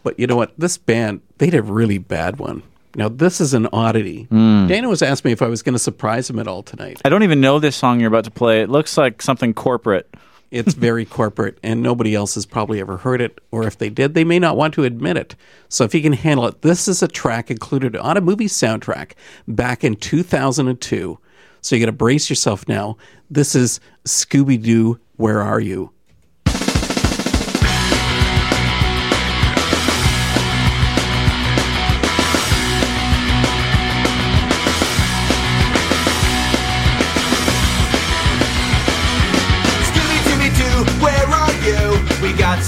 But 0.03 0.21
you 0.21 0.29
know 0.29 0.37
what? 0.37 0.53
This 0.57 0.79
band, 0.79 1.21
they 1.39 1.51
did 1.51 1.59
a 1.59 1.63
really 1.65 1.99
bad 1.99 2.39
one. 2.39 2.63
Now, 2.95 3.09
this 3.09 3.41
is 3.41 3.55
an 3.55 3.67
oddity. 3.73 4.29
Hmm. 4.31 4.69
Dana 4.69 4.89
was 4.89 5.03
asking 5.03 5.31
me 5.31 5.33
if 5.33 5.43
I 5.43 5.49
was 5.49 5.65
going 5.65 5.73
to 5.73 5.81
surprise 5.81 6.31
him 6.31 6.39
at 6.39 6.47
all 6.47 6.63
tonight. 6.63 7.03
I 7.05 7.09
don't 7.09 7.25
even 7.25 7.41
know 7.41 7.59
this 7.59 7.75
song 7.75 7.99
you're 7.99 8.07
about 8.07 8.23
to 8.27 8.31
play. 8.31 8.63
It 8.63 8.71
looks 8.71 8.97
like 8.97 9.21
something 9.21 9.53
corporate. 9.53 10.09
It's 10.51 10.75
very 10.89 11.05
corporate, 11.05 11.59
and 11.63 11.83
nobody 11.83 12.15
else 12.15 12.35
has 12.35 12.47
probably 12.47 12.81
ever 12.81 12.99
heard 12.99 13.21
it, 13.21 13.41
or 13.51 13.67
if 13.67 13.79
they 13.79 13.91
did, 13.91 14.15
they 14.15 14.25
may 14.25 14.39
not 14.39 14.57
want 14.57 14.75
to 14.75 14.85
admit 14.85 15.17
it. 15.17 15.35
So, 15.69 15.85
if 15.85 15.95
you 15.95 16.03
can 16.03 16.13
handle 16.13 16.47
it, 16.47 16.63
this 16.63 16.89
is 16.89 17.03
a 17.03 17.09
track 17.09 17.51
included 17.51 17.97
on 17.97 18.17
a 18.17 18.21
movie 18.21 18.47
soundtrack 18.47 19.13
back 19.49 19.85
in 19.85 19.97
2002. 19.97 21.19
So, 21.61 21.77
you 21.77 21.81
got 21.81 21.87
to 21.87 21.93
brace 21.93 22.31
yourself 22.31 22.69
now. 22.69 22.97
This 23.31 23.55
is 23.55 23.81
Scooby 24.05 24.63
Doo, 24.63 25.01
Where 25.17 25.43
Are 25.43 25.61
You? 25.61 25.93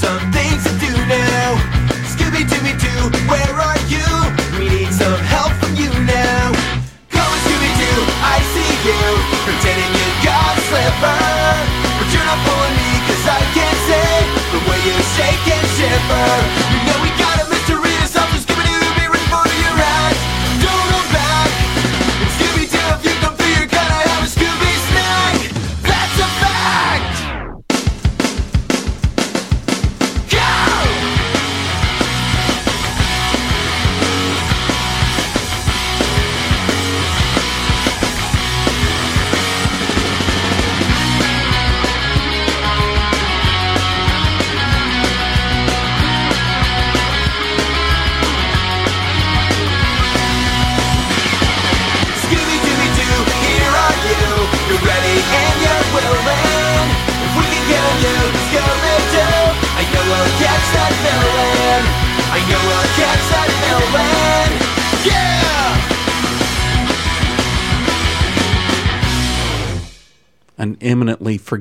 We 0.00 0.37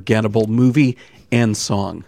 forgettable 0.07 0.47
movie 0.47 0.97
and 1.33 1.55
song. 1.57 2.05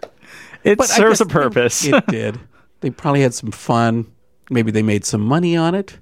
It 0.64 0.78
But 0.78 0.88
serves 0.88 1.20
a 1.20 1.26
purpose. 1.26 1.84
It 1.84 2.06
did. 2.06 2.40
They 2.80 2.88
probably 2.88 3.20
had 3.20 3.34
some 3.34 3.50
fun. 3.50 4.10
Maybe 4.48 4.70
they 4.70 4.82
made 4.82 5.04
some 5.04 5.20
money 5.20 5.54
on 5.54 5.74
it. 5.74 5.98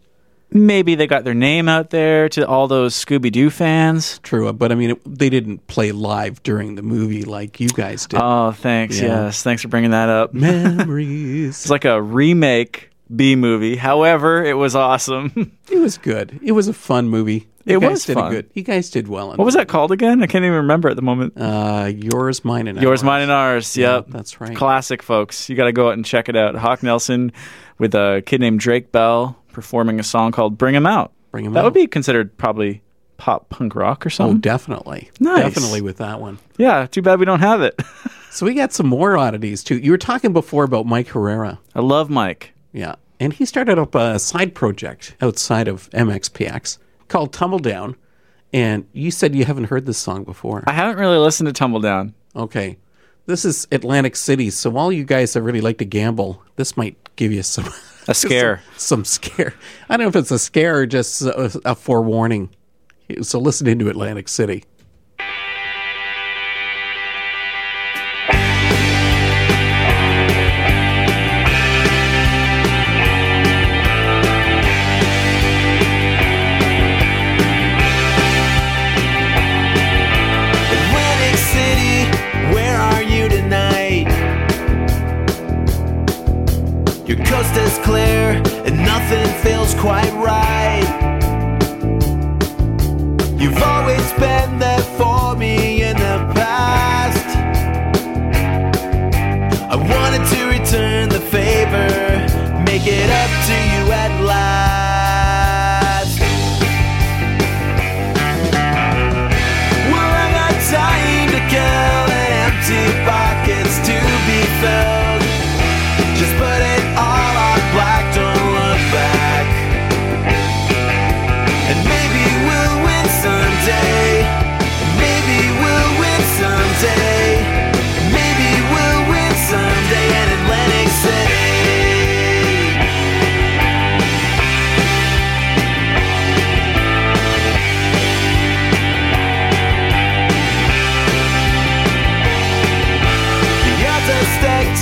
Maybe 0.52 0.94
they 0.94 1.08
got 1.08 1.24
their 1.24 1.34
name 1.34 1.68
out 1.68 1.90
there 1.90 2.28
to 2.30 2.46
all 2.46 2.68
those 2.68 2.94
Scooby 2.94 3.32
Doo 3.32 3.50
fans. 3.50 4.20
True, 4.20 4.50
but 4.52 4.70
I 4.70 4.76
mean, 4.76 4.92
it, 4.92 5.00
they 5.18 5.28
didn't 5.28 5.66
play 5.66 5.90
live 5.90 6.40
during 6.44 6.76
the 6.76 6.82
movie 6.82 7.24
like 7.24 7.58
you 7.58 7.68
guys 7.68 8.06
did. 8.06 8.20
Oh, 8.22 8.52
thanks. 8.52 8.98
Yeah. 9.00 9.24
Yes, 9.24 9.42
thanks 9.42 9.62
for 9.62 9.68
bringing 9.68 9.90
that 9.90 10.08
up. 10.08 10.32
Memories. 10.32 11.48
It's 11.62 11.68
like 11.70 11.84
a 11.84 12.00
remake 12.00 12.90
B 13.14 13.34
movie. 13.34 13.74
However, 13.76 14.42
it 14.44 14.54
was 14.54 14.76
awesome. 14.76 15.52
It 15.70 15.78
was 15.78 15.98
good. 15.98 16.38
It 16.42 16.52
was 16.52 16.68
a 16.68 16.72
fun 16.72 17.08
movie. 17.08 17.48
It 17.70 17.78
was 17.78 18.04
did 18.04 18.14
fun. 18.14 18.32
Good. 18.32 18.50
You 18.54 18.62
guys 18.62 18.90
did 18.90 19.08
well. 19.08 19.32
In 19.32 19.36
what 19.36 19.44
was 19.44 19.54
that 19.54 19.68
called 19.68 19.92
again? 19.92 20.22
I 20.22 20.26
can't 20.26 20.44
even 20.44 20.56
remember 20.58 20.88
at 20.88 20.96
the 20.96 21.02
moment. 21.02 21.34
Uh, 21.36 21.90
yours, 21.94 22.44
mine, 22.44 22.66
and 22.68 22.80
Yours, 22.80 23.00
ours. 23.00 23.04
mine, 23.04 23.22
and 23.22 23.30
ours. 23.30 23.76
Yeah, 23.76 23.96
Yep, 23.96 24.06
that's 24.08 24.40
right. 24.40 24.56
Classic, 24.56 25.02
folks. 25.02 25.48
You 25.48 25.56
got 25.56 25.64
to 25.64 25.72
go 25.72 25.88
out 25.88 25.94
and 25.94 26.04
check 26.04 26.28
it 26.28 26.36
out. 26.36 26.54
Hawk 26.54 26.82
Nelson 26.82 27.32
with 27.78 27.94
a 27.94 28.22
kid 28.26 28.40
named 28.40 28.60
Drake 28.60 28.90
Bell 28.92 29.38
performing 29.52 30.00
a 30.00 30.02
song 30.04 30.32
called 30.32 30.56
"Bring 30.58 30.74
'Em 30.76 30.86
Out." 30.86 31.12
Bring 31.30 31.46
'Em 31.46 31.52
that 31.52 31.58
Out. 31.60 31.62
That 31.62 31.64
would 31.66 31.74
be 31.74 31.86
considered 31.86 32.36
probably 32.38 32.82
pop 33.16 33.48
punk 33.50 33.74
rock 33.74 34.06
or 34.06 34.10
something. 34.10 34.36
Oh, 34.36 34.40
definitely. 34.40 35.10
Nice. 35.20 35.42
Definitely 35.42 35.80
with 35.82 35.96
that 35.98 36.20
one. 36.20 36.38
yeah, 36.56 36.86
too 36.86 37.02
bad 37.02 37.18
we 37.18 37.24
don't 37.26 37.40
have 37.40 37.60
it. 37.62 37.80
So 38.30 38.44
we 38.44 38.52
got 38.52 38.74
some 38.74 38.86
more 38.86 39.16
oddities 39.16 39.64
too. 39.64 39.78
You 39.78 39.90
were 39.90 39.98
talking 39.98 40.34
before 40.34 40.62
about 40.64 40.84
Mike 40.84 41.08
Herrera. 41.08 41.58
I 41.74 41.80
love 41.80 42.10
Mike. 42.10 42.52
Yeah. 42.74 42.96
And 43.18 43.32
he 43.32 43.46
started 43.46 43.78
up 43.78 43.94
a 43.94 44.18
side 44.18 44.54
project 44.54 45.16
outside 45.22 45.66
of 45.66 45.88
MXPX 45.90 46.76
called 47.08 47.32
Tumbledown. 47.32 47.96
And 48.52 48.86
you 48.92 49.10
said 49.10 49.34
you 49.34 49.44
haven't 49.44 49.64
heard 49.64 49.84
this 49.86 49.98
song 49.98 50.24
before. 50.24 50.64
I 50.66 50.72
haven't 50.72 50.98
really 50.98 51.18
listened 51.18 51.54
to 51.54 51.64
Tumbledown. 51.64 52.14
Okay. 52.34 52.78
This 53.26 53.44
is 53.44 53.68
Atlantic 53.70 54.16
City. 54.16 54.48
So 54.48 54.74
all 54.76 54.90
you 54.90 55.04
guys 55.04 55.34
that 55.34 55.42
really 55.42 55.60
like 55.60 55.78
to 55.78 55.84
gamble, 55.84 56.42
this 56.56 56.76
might 56.76 56.96
give 57.16 57.30
you 57.30 57.42
some 57.42 57.66
A 58.08 58.14
scare. 58.14 58.62
some, 58.76 59.04
some 59.04 59.04
scare. 59.04 59.54
I 59.88 59.96
don't 59.96 60.04
know 60.04 60.08
if 60.08 60.16
it's 60.16 60.30
a 60.30 60.38
scare 60.38 60.78
or 60.78 60.86
just 60.86 61.20
a, 61.22 61.60
a 61.66 61.74
forewarning. 61.74 62.48
So 63.20 63.38
listen 63.38 63.66
into 63.66 63.88
Atlantic 63.90 64.28
City. 64.28 64.64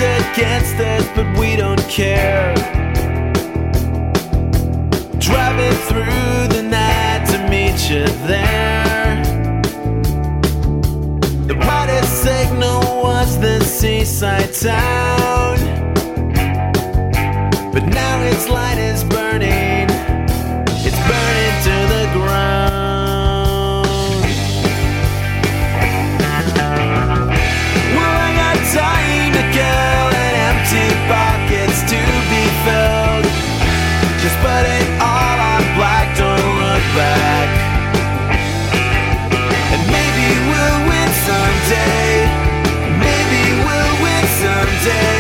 Are 0.01 0.33
against 0.33 0.77
us, 0.77 1.09
but 1.15 1.27
we 1.39 1.57
don't 1.57 1.81
care. 1.89 2.55
Driving 5.19 5.77
through 5.89 6.49
the 6.57 6.63
night 6.63 7.25
to 7.31 7.39
meet 7.49 7.79
you 7.89 8.05
there. 8.27 9.23
The 11.47 11.55
brightest 11.55 12.23
signal 12.23 12.81
was 13.03 13.41
the 13.41 13.61
seaside 13.61 14.53
town. 14.53 15.86
Someday. 44.87 45.16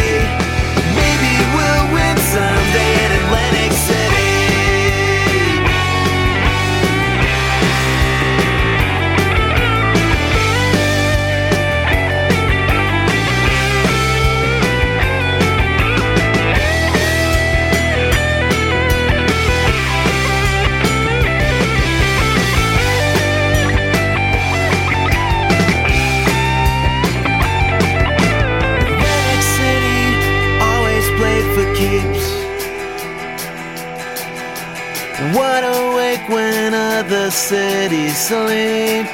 Cities 37.48 38.16
sleep. 38.16 39.06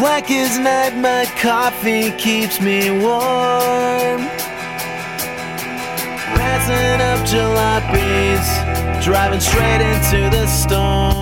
Black 0.00 0.28
as 0.32 0.58
night, 0.58 0.96
my 0.96 1.24
coffee 1.40 2.10
keeps 2.18 2.60
me 2.60 2.90
warm. 2.90 4.20
Passing 6.34 7.00
up 7.10 7.20
jalopies, 7.30 8.46
driving 9.04 9.38
straight 9.38 9.80
into 9.80 10.28
the 10.36 10.46
storm. 10.48 11.15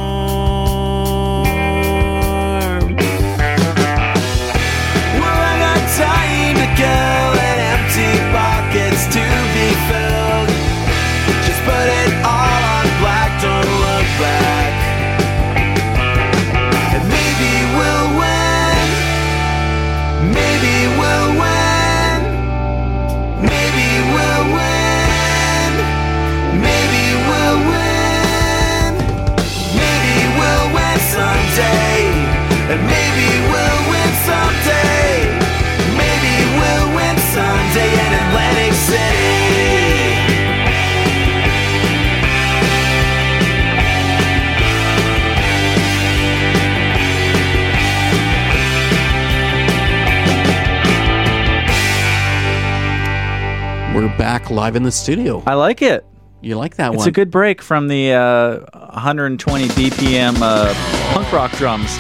Live 54.64 54.76
in 54.76 54.82
the 54.82 54.90
studio. 54.90 55.42
I 55.46 55.52
like 55.54 55.82
it. 55.82 56.06
You 56.40 56.56
like 56.56 56.76
that 56.76 56.86
It's 56.88 56.96
one? 56.96 57.06
It's 57.06 57.06
a 57.06 57.12
good 57.12 57.30
break 57.30 57.60
from 57.60 57.86
the 57.88 58.12
uh, 58.14 58.60
120 58.94 59.66
BPM 59.68 60.36
uh, 60.40 60.72
punk 61.12 61.30
rock 61.30 61.52
drums. 61.52 61.94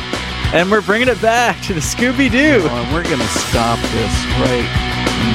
And 0.54 0.70
we're 0.70 0.80
bringing 0.80 1.08
it 1.08 1.20
back 1.20 1.60
to 1.64 1.74
the 1.74 1.80
Scooby 1.80 2.30
Doo. 2.30 2.66
Uh, 2.66 2.90
we're 2.94 3.02
going 3.04 3.18
to 3.18 3.26
stop 3.28 3.78
this 3.92 4.24
right 4.40 4.70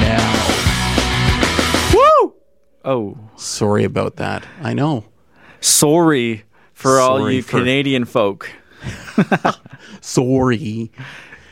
now. 0.00 1.94
Woo! 1.94 2.34
Oh, 2.84 3.16
Sorry 3.36 3.84
about 3.84 4.16
that. 4.16 4.44
I 4.60 4.74
know. 4.74 5.04
sorry 5.60 6.42
for 6.72 6.98
all 6.98 7.30
you 7.30 7.42
for- 7.42 7.58
Canadian 7.60 8.06
folk. 8.06 8.50
Sorry. 10.00 10.90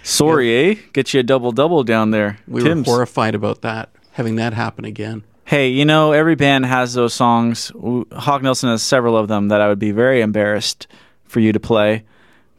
Sorry, 0.02 0.70
eh? 0.70 0.74
Get 0.92 1.14
you 1.14 1.20
a 1.20 1.22
double 1.22 1.52
double 1.52 1.84
down 1.84 2.10
there. 2.10 2.38
We 2.48 2.62
Tim's. 2.64 2.86
were 2.86 2.94
horrified 2.94 3.34
about 3.36 3.60
that, 3.62 3.90
having 4.12 4.36
that 4.36 4.54
happen 4.54 4.84
again. 4.86 5.22
Hey, 5.48 5.70
you 5.70 5.86
know, 5.86 6.12
every 6.12 6.34
band 6.34 6.66
has 6.66 6.92
those 6.92 7.14
songs. 7.14 7.72
Hawk 8.12 8.42
Nelson 8.42 8.68
has 8.68 8.82
several 8.82 9.16
of 9.16 9.28
them 9.28 9.48
that 9.48 9.62
I 9.62 9.68
would 9.68 9.78
be 9.78 9.92
very 9.92 10.20
embarrassed 10.20 10.86
for 11.24 11.40
you 11.40 11.54
to 11.54 11.58
play. 11.58 12.04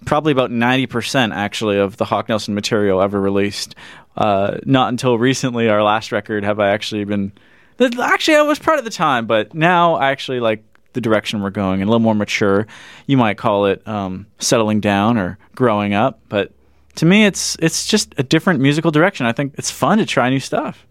Probably 0.06 0.32
about 0.32 0.50
90% 0.50 1.32
actually 1.32 1.78
of 1.78 1.98
the 1.98 2.06
Hawk 2.06 2.30
Nelson 2.30 2.56
material 2.56 3.00
ever 3.00 3.22
released. 3.22 3.76
Uh, 4.18 4.58
not 4.66 4.90
until 4.90 5.20
recently, 5.20 5.70
our 5.70 5.84
last 5.84 6.12
record, 6.12 6.44
have 6.44 6.60
I 6.60 6.72
actually 6.72 7.04
been. 7.04 7.32
Actually, 7.80 8.38
I 8.38 8.42
was 8.42 8.58
proud 8.58 8.80
of 8.80 8.86
the 8.86 8.92
time, 8.92 9.28
but 9.28 9.54
now 9.54 9.94
I 9.94 10.10
actually 10.10 10.40
like 10.40 10.64
the 10.94 11.02
direction 11.02 11.44
we're 11.44 11.52
going 11.52 11.84
and 11.84 11.88
a 11.88 11.92
little 11.92 12.00
more 12.00 12.16
mature. 12.16 12.66
You 13.06 13.18
might 13.18 13.38
call 13.38 13.68
it 13.68 13.88
um, 13.88 14.26
settling 14.40 14.80
down 14.80 15.20
or 15.20 15.38
growing 15.54 15.94
up, 15.94 16.22
but 16.28 16.54
to 16.96 17.06
me, 17.06 17.28
it's 17.28 17.56
it's 17.60 17.86
just 17.86 18.16
a 18.18 18.24
different 18.24 18.62
musical 18.62 18.90
direction. 18.90 19.28
I 19.28 19.32
think 19.32 19.54
it's 19.60 19.70
fun 19.70 20.00
to 20.00 20.08
try 20.08 20.28
new 20.32 20.40
stuff. 20.40 20.88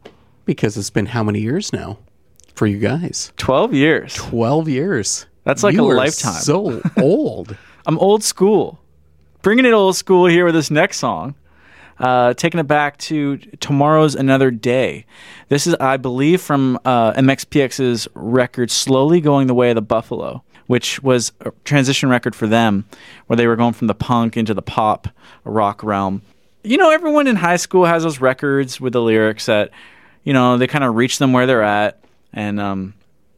Because 0.49 0.79
it's 0.79 0.89
been 0.89 1.05
how 1.05 1.23
many 1.23 1.41
years 1.41 1.75
now 1.75 1.99
for 2.55 2.67
you 2.67 2.79
guys? 2.79 3.35
Twelve 3.37 3.75
years. 3.75 4.15
Twelve 4.15 4.67
years. 4.67 5.27
That's 5.45 5.63
like 5.63 5.75
you 5.75 5.85
a 5.85 5.93
lifetime. 5.93 6.41
So 6.41 6.81
old. 6.97 7.55
I'm 7.85 7.99
old 7.99 8.25
school. 8.25 8.81
Bringing 9.43 9.67
it 9.67 9.73
old 9.75 9.95
school 9.95 10.25
here 10.25 10.47
with 10.47 10.55
this 10.55 10.71
next 10.71 10.97
song. 10.97 11.35
Uh, 11.99 12.33
taking 12.33 12.59
it 12.61 12.67
back 12.67 12.97
to 12.97 13.37
Tomorrow's 13.61 14.15
Another 14.15 14.51
Day. 14.51 15.05
This 15.51 15.67
is, 15.67 15.75
I 15.81 15.99
believe, 15.99 16.41
from 16.41 16.79
uh, 16.83 17.13
MXPX's 17.13 18.09
record 18.15 18.71
Slowly 18.71 19.21
Going 19.21 19.49
the 19.49 19.55
Way 19.55 19.69
of 19.69 19.75
the 19.75 19.83
Buffalo, 19.83 20.43
which 20.67 21.03
was 21.03 21.33
a 21.41 21.53
transition 21.65 22.09
record 22.09 22.35
for 22.35 22.47
them, 22.47 22.87
where 23.27 23.37
they 23.37 23.47
were 23.47 23.57
going 23.57 23.75
from 23.75 23.89
the 23.89 23.95
punk 23.95 24.39
into 24.39 24.55
the 24.55 24.63
pop 24.63 25.09
rock 25.45 25.83
realm. 25.83 26.23
You 26.65 26.79
know, 26.79 26.91
everyone 26.91 27.27
in 27.27 27.37
high 27.37 27.57
school 27.57 27.85
has 27.85 28.03
those 28.03 28.19
records 28.19 28.81
with 28.81 28.95
the 28.95 29.03
lyrics 29.03 29.45
that, 29.45 29.73
you 30.29 30.35
know, 30.35 30.59
they 30.59 30.67
kind 30.67 30.85
of 30.85 30.95
reach 30.95 31.17
them 31.17 31.33
where 31.33 31.47
they're 31.47 31.63
at. 31.63 32.05
And 32.35 32.61
um, 32.61 32.93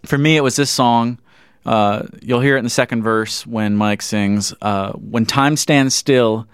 for 0.04 0.18
me, 0.18 0.36
it 0.36 0.40
was 0.40 0.56
this 0.56 0.70
song. 0.70 1.20
Uh, 1.64 2.08
you'll 2.20 2.40
hear 2.40 2.56
it 2.56 2.58
in 2.58 2.64
the 2.64 2.68
second 2.68 3.04
verse 3.04 3.46
when 3.46 3.76
Mike 3.76 4.02
sings, 4.02 4.52
uh, 4.60 4.90
When 4.94 5.24
time 5.24 5.56
stands 5.56 5.94
still 5.94 6.48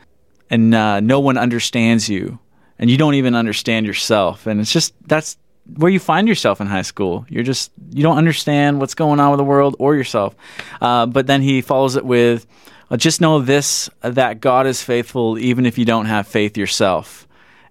and 0.51 0.75
uh, 0.75 1.01
no 1.01 1.21
one 1.21 1.39
understands 1.39 2.11
you 2.11 2.39
and 2.79 2.91
you 2.91 2.99
don't 2.99 3.15
even 3.15 3.35
understand 3.35 3.87
yourself. 3.87 4.47
And 4.47 4.61
it's 4.61 4.71
just, 4.71 4.93
that's 5.09 5.39
where 5.75 5.91
you 5.91 5.99
find 5.99 6.29
yourself 6.29 6.61
in 6.61 6.67
high 6.67 6.83
school. 6.83 7.25
You're 7.31 7.43
just, 7.43 7.73
you 7.93 8.03
don't 8.03 8.19
understand 8.19 8.79
what's 8.79 8.95
going 8.95 9.21
on 9.21 9.31
with 9.31 9.39
the 9.39 9.45
world 9.45 9.75
or 9.79 9.97
yourself. 9.97 10.37
Uh, 10.83 11.07
but 11.07 11.27
then 11.27 11.41
he 11.41 11.63
follows 11.63 11.97
it 11.97 12.05
with, 12.05 12.47
just 12.99 13.23
know 13.23 13.41
this, 13.41 13.89
that 14.03 14.43
God 14.43 14.67
is 14.67 14.83
faithful 14.83 15.39
even 15.39 15.65
if 15.65 15.79
you 15.79 15.87
don't 15.87 16.05
have 16.05 16.29
faith 16.29 16.59
yourself. 16.59 17.26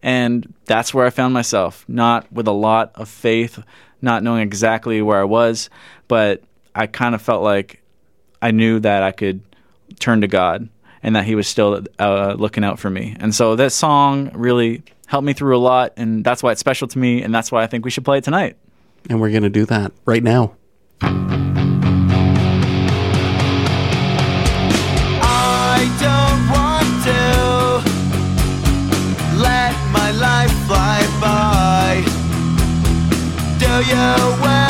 And 0.05 0.53
that's 0.65 0.93
where 0.93 1.03
I 1.03 1.09
found 1.09 1.33
myself, 1.33 1.83
not 1.87 2.31
with 2.31 2.47
a 2.47 2.51
lot 2.51 2.91
of 2.93 3.09
faith, 3.09 3.61
not 4.03 4.21
knowing 4.21 4.43
exactly 4.43 5.01
where 5.01 5.19
I 5.19 5.23
was, 5.23 5.71
but 6.07 6.43
I 6.75 6.85
kind 6.85 7.15
of 7.15 7.23
felt 7.23 7.41
like 7.41 7.81
I 8.39 8.51
knew 8.51 8.79
that 8.81 9.01
I 9.01 9.11
could 9.11 9.41
turn 9.99 10.21
to 10.21 10.27
God 10.27 10.69
and 11.01 11.15
that 11.15 11.25
He 11.25 11.33
was 11.33 11.47
still 11.47 11.83
uh, 11.97 12.35
looking 12.37 12.63
out 12.63 12.77
for 12.77 12.91
me. 12.91 13.17
And 13.19 13.33
so 13.33 13.55
that 13.55 13.71
song 13.71 14.29
really 14.35 14.83
helped 15.07 15.25
me 15.25 15.33
through 15.33 15.57
a 15.57 15.59
lot, 15.59 15.93
and 15.97 16.23
that's 16.23 16.43
why 16.43 16.51
it's 16.51 16.59
special 16.59 16.87
to 16.89 16.99
me, 16.99 17.23
and 17.23 17.33
that's 17.33 17.51
why 17.51 17.63
I 17.63 17.67
think 17.67 17.83
we 17.83 17.89
should 17.89 18.05
play 18.05 18.19
it 18.19 18.23
tonight. 18.23 18.57
And 19.09 19.19
we're 19.19 19.31
going 19.31 19.41
to 19.41 19.49
do 19.49 19.65
that 19.65 19.91
right 20.05 20.21
now. 20.21 20.55
You 33.87 33.93
ever 33.93 34.64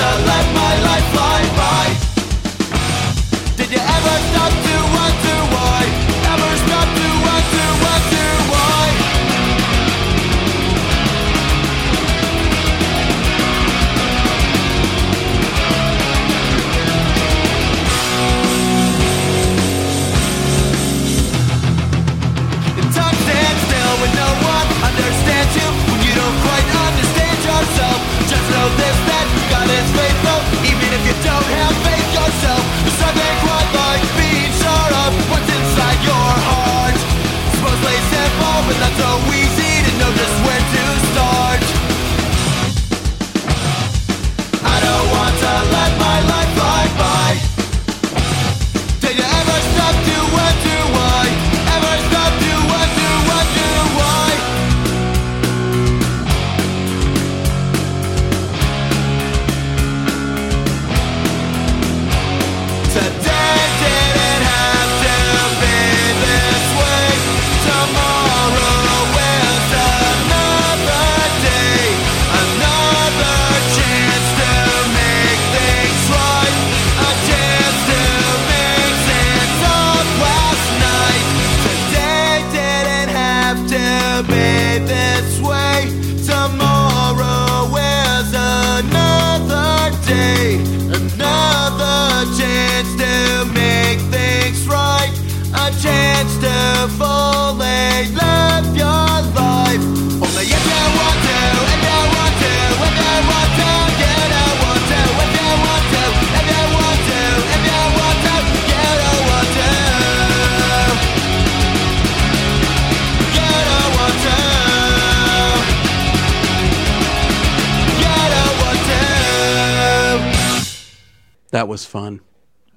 to 0.00 0.06
let 0.30 0.46
my 0.54 0.72
life 0.86 1.06
fly 1.12 1.29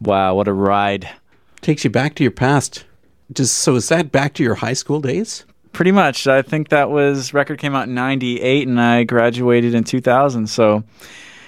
Wow, 0.01 0.35
what 0.35 0.47
a 0.47 0.53
ride. 0.53 1.09
Takes 1.61 1.83
you 1.83 1.89
back 1.89 2.15
to 2.15 2.23
your 2.23 2.31
past. 2.31 2.85
Just 3.31 3.57
so 3.57 3.75
is 3.75 3.89
that 3.89 4.11
back 4.11 4.33
to 4.35 4.43
your 4.43 4.55
high 4.55 4.73
school 4.73 4.99
days? 4.99 5.45
Pretty 5.71 5.91
much. 5.91 6.27
I 6.27 6.41
think 6.41 6.69
that 6.69 6.91
was 6.91 7.33
record 7.33 7.57
came 7.57 7.73
out 7.73 7.87
in 7.87 7.95
98 7.95 8.67
and 8.67 8.79
I 8.79 9.05
graduated 9.05 9.73
in 9.73 9.83
2000. 9.83 10.47
So, 10.47 10.83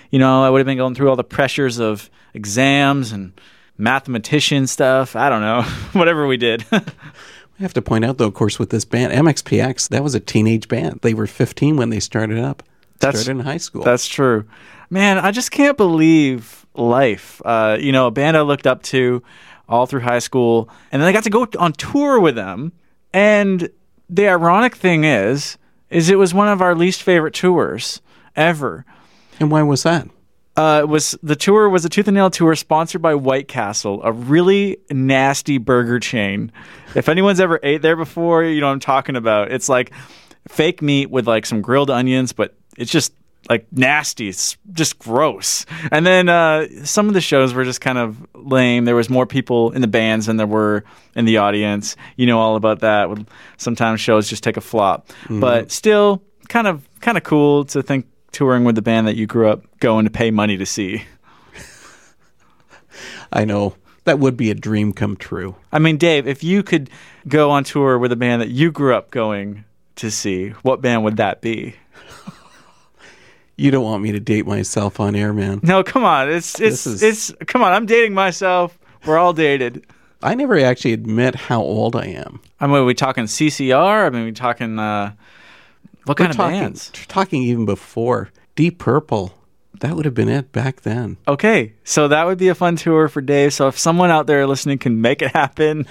you 0.10 0.20
know, 0.20 0.44
I 0.44 0.50
would 0.50 0.60
have 0.60 0.66
been 0.66 0.78
going 0.78 0.96
through 0.96 1.10
all 1.10 1.16
the 1.16 1.24
pressures 1.24 1.80
of 1.80 2.10
exams 2.34 3.12
and 3.12 3.34
mathematician 3.78 4.68
stuff. 4.68 5.16
I 5.16 5.30
don't 5.30 5.42
know. 5.42 5.62
Whatever 5.94 6.28
we 6.28 6.38
did. 6.38 6.66
I 6.72 7.62
have 7.62 7.74
to 7.74 7.82
point 7.82 8.04
out, 8.04 8.18
though, 8.18 8.28
of 8.28 8.34
course, 8.34 8.60
with 8.60 8.70
this 8.70 8.84
band, 8.84 9.14
MXPX, 9.14 9.90
that 9.90 10.04
was 10.04 10.14
a 10.14 10.20
teenage 10.20 10.68
band. 10.68 11.00
They 11.02 11.14
were 11.14 11.28
15 11.28 11.78
when 11.78 11.90
they 11.90 12.02
started 12.02 12.38
up. 12.38 12.64
That's- 13.00 13.24
started 13.24 13.40
in 13.40 13.46
high 13.46 13.58
school. 13.58 13.84
That's 13.84 14.08
true. 14.08 14.46
Man, 14.90 15.18
I 15.18 15.32
just 15.32 15.52
can't 15.52 15.78
believe 15.78 16.66
life. 16.76 17.42
Uh, 17.44 17.78
you 17.80 17.92
know, 17.92 18.08
a 18.08 18.12
band 18.12 18.38
I 18.38 18.42
looked 18.42 18.68
up 18.68 18.84
to 18.84 19.24
all 19.68 19.86
through 19.88 20.02
high 20.02 20.20
school, 20.20 20.70
and 20.92 21.02
then 21.02 21.10
I 21.10 21.12
got 21.12 21.24
to 21.24 21.30
go 21.30 21.48
on 21.58 21.74
tour 21.74 22.20
with 22.20 22.36
them. 22.36 22.72
And 23.14 23.70
the 24.10 24.28
ironic 24.28 24.76
thing 24.76 25.04
is, 25.04 25.58
is 25.90 26.10
it 26.10 26.18
was 26.18 26.34
one 26.34 26.48
of 26.48 26.62
our 26.62 26.76
least 26.76 27.02
favorite 27.04 27.34
tours 27.34 28.02
ever. 28.36 28.86
and 29.40 29.50
why 29.50 29.64
was 29.64 29.84
that? 29.84 30.08
Uh, 30.58 30.82
it 30.84 30.88
was 30.88 31.18
the 31.22 31.36
tour 31.36 31.68
was 31.68 31.84
a 31.84 31.90
Tooth 31.90 32.08
and 32.08 32.16
Nail 32.16 32.30
tour 32.30 32.56
sponsored 32.56 33.02
by 33.02 33.14
White 33.16 33.50
Castle, 33.50 34.02
a 34.04 34.12
really 34.14 34.78
nasty 34.90 35.58
burger 35.58 36.00
chain. 36.00 36.50
If 36.96 37.10
anyone's 37.10 37.42
ever 37.42 37.60
ate 37.62 37.82
there 37.82 37.98
before, 37.98 38.44
you 38.46 38.62
know 38.62 38.68
what 38.68 38.74
I'm 38.74 38.80
talking 38.80 39.18
about. 39.18 39.52
It's 39.52 39.68
like 39.68 39.92
fake 40.48 40.82
meat 40.82 41.10
with 41.10 41.28
like 41.28 41.46
some 41.46 41.62
grilled 41.62 41.90
onions, 41.90 42.32
but 42.32 42.56
it's 42.78 42.92
just 42.92 43.14
like 43.50 43.68
nasty. 43.72 44.28
It's 44.28 44.58
just 44.74 44.98
gross. 45.00 45.66
And 45.92 46.06
then 46.06 46.30
uh, 46.30 46.68
some 46.84 47.08
of 47.08 47.14
the 47.14 47.22
shows 47.22 47.54
were 47.54 47.64
just 47.64 47.82
kind 47.82 47.98
of 47.98 48.26
lame. 48.34 48.86
There 48.86 48.96
was 48.96 49.10
more 49.10 49.26
people 49.26 49.72
in 49.72 49.82
the 49.82 49.88
bands 49.88 50.26
than 50.26 50.38
there 50.38 50.48
were 50.48 50.84
in 51.16 51.26
the 51.26 51.38
audience. 51.38 51.96
You 52.16 52.26
know 52.26 52.40
all 52.40 52.56
about 52.56 52.80
that. 52.80 53.10
Sometimes 53.58 54.02
shows 54.02 54.30
just 54.30 54.44
take 54.44 54.58
a 54.58 54.62
flop, 54.62 55.10
but 55.30 55.72
still 55.72 56.22
kind 56.50 56.68
of 56.68 56.88
kind 57.02 57.18
of 57.18 57.24
cool 57.24 57.66
to 57.66 57.84
think 57.84 58.08
touring 58.32 58.64
with 58.64 58.76
the 58.76 58.82
band 58.82 59.08
that 59.08 59.16
you 59.16 59.28
grew 59.28 59.50
up 59.50 59.64
going 59.80 60.06
to 60.06 60.12
pay 60.12 60.32
money 60.32 60.58
to 60.58 60.66
see. 60.66 61.04
I 63.32 63.46
know 63.46 63.76
that 64.04 64.20
would 64.20 64.38
be 64.38 64.52
a 64.52 64.56
dream 64.56 64.92
come 64.94 65.16
true. 65.16 65.56
I 65.72 65.80
mean, 65.80 65.98
Dave, 65.98 66.28
if 66.28 66.44
you 66.44 66.64
could 66.64 66.90
go 67.28 67.52
on 67.52 67.64
tour 67.64 67.98
with 67.98 68.12
a 68.12 68.16
band 68.16 68.42
that 68.42 68.50
you 68.50 68.72
grew 68.72 68.96
up 68.96 69.12
going 69.12 69.66
to 69.98 70.12
see, 70.12 70.50
what 70.62 70.82
band 70.82 71.04
would 71.04 71.18
that 71.18 71.42
be? 71.42 71.76
You 73.58 73.72
don't 73.72 73.84
want 73.86 74.04
me 74.04 74.12
to 74.12 74.20
date 74.20 74.46
myself 74.46 75.00
on 75.00 75.16
air, 75.16 75.32
man. 75.34 75.60
No, 75.64 75.84
come 75.84 76.04
on. 76.04 76.30
It's 76.30 76.60
it's 76.60 76.86
is- 76.86 77.02
it's 77.04 77.34
come 77.48 77.62
on. 77.64 77.72
I'm 77.72 77.86
dating 77.86 78.14
myself. 78.14 78.78
We're 79.06 79.18
all 79.18 79.34
dated. 79.34 79.86
I 80.24 80.34
never 80.36 80.58
actually 80.60 80.94
admit 80.94 81.36
how 81.36 81.62
old 81.62 81.96
I 81.96 82.06
am. 82.08 82.40
I 82.60 82.68
mean, 82.68 82.78
are 82.78 82.86
we 82.86 82.94
talking 82.96 83.26
CCR? 83.26 84.08
I 84.08 84.10
mean, 84.10 84.26
we 84.26 84.32
talking 84.32 84.80
uh, 84.80 85.14
what 86.06 86.18
kind 86.18 86.30
We're 86.30 86.32
of 86.32 86.36
talking, 86.38 86.60
bands? 86.60 86.92
talking 87.08 87.44
even 87.44 87.66
before 87.66 88.30
Deep 88.56 88.80
Purple. 88.80 89.34
That 89.82 89.96
would 89.98 90.06
have 90.06 90.14
been 90.14 90.30
it 90.30 90.54
back 90.54 90.82
then. 90.82 91.18
Okay, 91.28 91.74
so 91.84 92.08
that 92.08 92.26
would 92.26 92.38
be 92.38 92.48
a 92.48 92.56
fun 92.56 92.78
tour 92.78 93.10
for 93.10 93.20
Dave. 93.22 93.54
So 93.54 93.68
if 93.68 93.78
someone 93.78 94.10
out 94.10 94.26
there 94.26 94.48
listening 94.48 94.78
can 94.78 95.02
make 95.02 95.22
it 95.22 95.32
happen, 95.32 95.86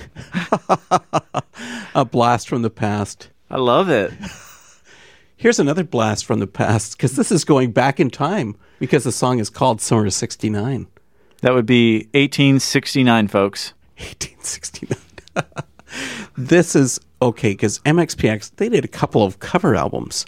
A 1.94 2.04
blast 2.04 2.48
from 2.48 2.62
the 2.62 2.70
past. 2.70 3.28
I 3.50 3.58
love 3.58 3.88
it. 3.90 4.12
Here's 5.44 5.60
another 5.60 5.84
blast 5.84 6.24
from 6.24 6.40
the 6.40 6.46
past 6.46 6.96
because 6.96 7.16
this 7.16 7.30
is 7.30 7.44
going 7.44 7.72
back 7.72 8.00
in 8.00 8.08
time 8.08 8.56
because 8.78 9.04
the 9.04 9.12
song 9.12 9.40
is 9.40 9.50
called 9.50 9.78
Summer 9.78 10.06
of 10.06 10.14
69. 10.14 10.86
That 11.42 11.52
would 11.52 11.66
be 11.66 12.08
1869, 12.14 13.28
folks. 13.28 13.74
1869. 13.98 14.98
this 16.38 16.74
is 16.74 16.98
okay 17.20 17.50
because 17.50 17.78
MXPX, 17.80 18.52
they 18.56 18.70
did 18.70 18.86
a 18.86 18.88
couple 18.88 19.22
of 19.22 19.38
cover 19.38 19.74
albums, 19.74 20.24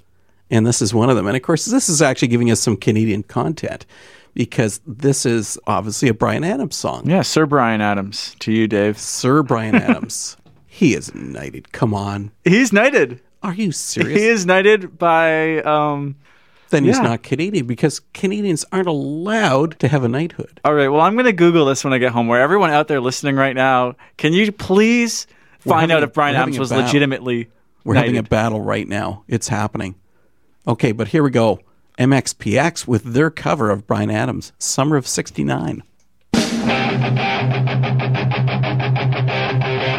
and 0.51 0.67
this 0.67 0.83
is 0.83 0.93
one 0.93 1.09
of 1.09 1.17
them. 1.17 1.27
And 1.27 1.35
of 1.35 1.43
course, 1.43 1.65
this 1.65 1.89
is 1.89 2.03
actually 2.03 2.29
giving 2.29 2.51
us 2.51 2.61
some 2.61 2.77
Canadian 2.77 3.23
content 3.23 3.87
because 4.35 4.83
this 4.87 5.25
is 5.25 5.59
obviously 5.67 6.11
a 6.11 6.15
Bryan 6.15 6.45
Adams 6.45 6.77
song. 6.77 7.09
Yeah, 7.09 7.23
Sir 7.23 7.47
Bryan 7.47 7.81
Adams. 7.81 8.37
To 8.41 8.53
you, 8.53 8.69
Dave. 8.69 8.99
Sir 8.99 9.43
Bryan 9.43 9.77
Adams. 9.77 10.37
he 10.67 10.93
is 10.93 11.15
knighted. 11.15 11.73
Come 11.73 11.95
on. 11.95 12.33
He's 12.45 12.71
knighted. 12.71 13.23
Are 13.47 13.55
you 13.55 13.71
serious? 13.71 14.21
He 14.21 14.27
is 14.27 14.45
knighted 14.45 14.99
by 14.99 15.63
um, 15.63 16.17
then 16.71 16.85
he's 16.85 16.97
yeah. 16.97 17.03
not 17.03 17.23
Canadian 17.23 17.67
because 17.67 18.01
Canadians 18.13 18.65
aren't 18.73 18.89
allowed 18.89 19.79
to 19.79 19.87
have 19.89 20.03
a 20.03 20.09
knighthood. 20.09 20.61
All 20.65 20.75
right. 20.75 20.89
Well, 20.89 21.01
I'm 21.01 21.15
going 21.15 21.27
to 21.27 21.33
Google 21.33 21.67
this 21.67 21.85
when 21.85 21.93
I 21.93 21.99
get 21.99 22.11
home. 22.11 22.27
Where 22.27 22.41
everyone 22.41 22.71
out 22.71 22.89
there 22.89 23.01
listening 23.01 23.37
right 23.37 23.55
now, 23.55 23.95
can 24.17 24.33
you 24.33 24.51
please 24.51 25.29
find 25.61 25.93
out 25.93 26.01
a- 26.03 26.07
if 26.07 26.13
Bryan 26.13 26.35
Adams 26.35 26.59
was 26.59 26.73
legitimately 26.73 27.49
We're 27.85 27.95
having 27.95 28.19
a 28.19 28.25
battle 28.25 28.61
right 28.61 28.89
now. 28.89 29.23
It's 29.29 29.47
happening. 29.47 29.95
Okay, 30.67 30.91
but 30.91 31.07
here 31.09 31.23
we 31.23 31.31
go. 31.31 31.61
MXPX 31.99 32.89
with 32.89 33.05
their 33.05 33.31
cover 33.31 33.71
of 33.71 33.87
Bryan 33.87 34.11
Adams, 34.11 34.53
Summer 34.59 34.97
of 34.97 35.07
69. 35.07 35.85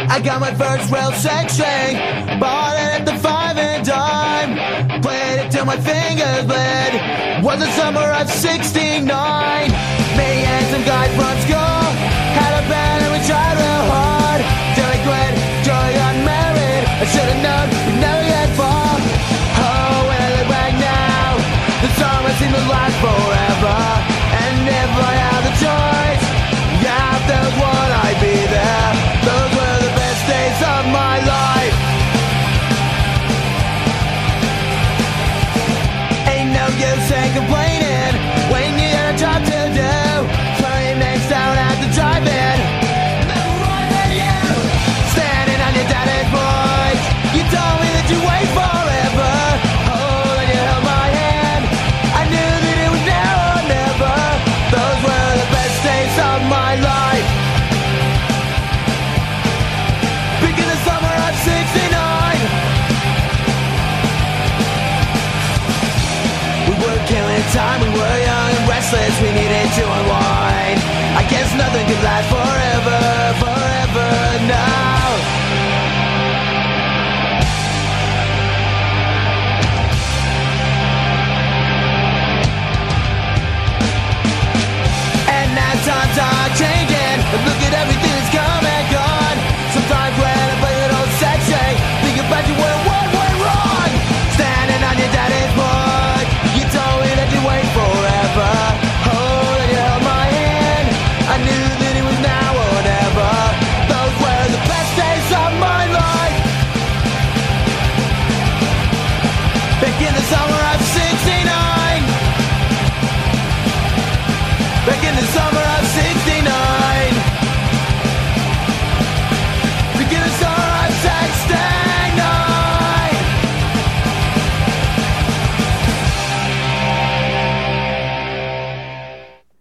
I 0.10 0.22
got 0.24 0.41
my 0.41 0.54
first 0.54 0.91
rail 0.91 1.12
section, 1.14 2.39
bought 2.39 2.74
it 2.76 3.00
at 3.00 3.06
the 3.06 3.16
five 3.20 3.37
and 3.37 3.37
dime. 3.88 4.52
Played 5.02 5.48
it 5.48 5.50
till 5.52 5.66
my 5.66 5.78
fingers 5.80 6.44
bled. 6.44 6.92
Was 7.44 7.60
the 7.64 7.72
summer 7.80 8.08
of 8.20 8.28
'69. 8.30 9.08
Me 10.20 10.30
and 10.54 10.66
some 10.72 10.84
guy 10.84 11.08
from 11.16 11.36
school 11.48 11.84
had 12.36 12.52
a 12.60 12.64
band 12.68 13.00
and 13.06 13.12
we 13.16 13.20
tried 13.24 13.56
real 13.56 13.84
hard. 13.94 14.42
Till 14.76 14.88
we 14.92 15.00
quit, 15.08 15.34
till 15.64 15.80
we 15.88 15.92
got 16.04 16.16
married. 16.28 16.84
I 17.02 17.06
should 17.12 17.30
have 17.32 17.42
known, 17.48 17.68
we 17.88 17.94
never 18.04 18.24
get 18.28 18.50
far. 18.60 18.92
Oh, 19.64 19.98
when 20.10 20.20
I 20.20 20.30
look 20.36 20.48
back 20.52 20.74
now, 20.76 21.30
the 21.84 21.90
summer 21.96 22.32
seemed 22.40 22.56
to 22.60 22.64
last 22.68 22.96
forever. 23.00 23.47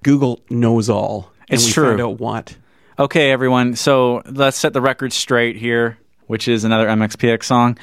Google 0.07 0.41
knows 0.49 0.89
all. 0.89 1.33
and 1.49 1.59
It's 1.59 1.67
we 1.67 1.73
true. 1.73 1.89
Find 1.89 2.01
out 2.01 2.21
what. 2.21 2.57
Okay, 2.97 3.33
everyone. 3.33 3.75
So 3.75 4.23
let's 4.25 4.57
set 4.57 4.73
the 4.73 4.81
record 4.81 5.13
straight 5.13 5.57
here, 5.57 5.99
which 6.29 6.47
is 6.47 6.63
another 6.63 6.87
MXPX 6.87 7.43
song. 7.43 7.77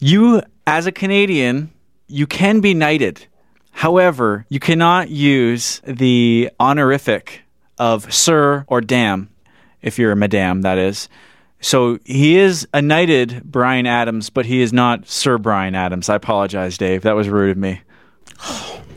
You, 0.00 0.40
as 0.66 0.86
a 0.86 0.92
Canadian, 0.92 1.70
you 2.06 2.26
can 2.26 2.60
be 2.60 2.72
knighted. 2.72 3.26
However, 3.70 4.46
you 4.48 4.58
cannot 4.58 5.10
use 5.10 5.82
the 5.84 6.50
honorific 6.58 7.42
of 7.76 8.14
sir 8.14 8.64
or 8.66 8.80
dam, 8.80 9.28
if 9.82 9.98
you're 9.98 10.12
a 10.12 10.16
madame, 10.16 10.62
that 10.62 10.78
is. 10.78 11.10
So 11.60 11.98
he 12.06 12.38
is 12.38 12.66
a 12.72 12.80
knighted 12.80 13.42
Bryan 13.44 13.86
Adams, 13.86 14.30
but 14.30 14.46
he 14.46 14.62
is 14.62 14.72
not 14.72 15.06
Sir 15.06 15.36
Bryan 15.36 15.74
Adams. 15.74 16.08
I 16.08 16.14
apologize, 16.14 16.78
Dave. 16.78 17.02
That 17.02 17.14
was 17.14 17.28
rude 17.28 17.50
of 17.50 17.58
me. 17.58 17.82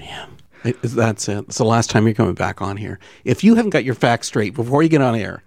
That's 0.64 1.28
it. 1.28 1.46
It's 1.48 1.58
the 1.58 1.66
last 1.66 1.90
time 1.90 2.06
you're 2.06 2.14
coming 2.14 2.36
back 2.36 2.62
on 2.62 2.78
here. 2.78 3.00
If 3.24 3.44
you 3.44 3.56
haven't 3.56 3.72
got 3.72 3.84
your 3.84 3.96
facts 3.96 4.28
straight 4.28 4.54
before 4.54 4.84
you 4.84 4.90
get 4.90 5.02
on 5.02 5.16
air, 5.16 5.44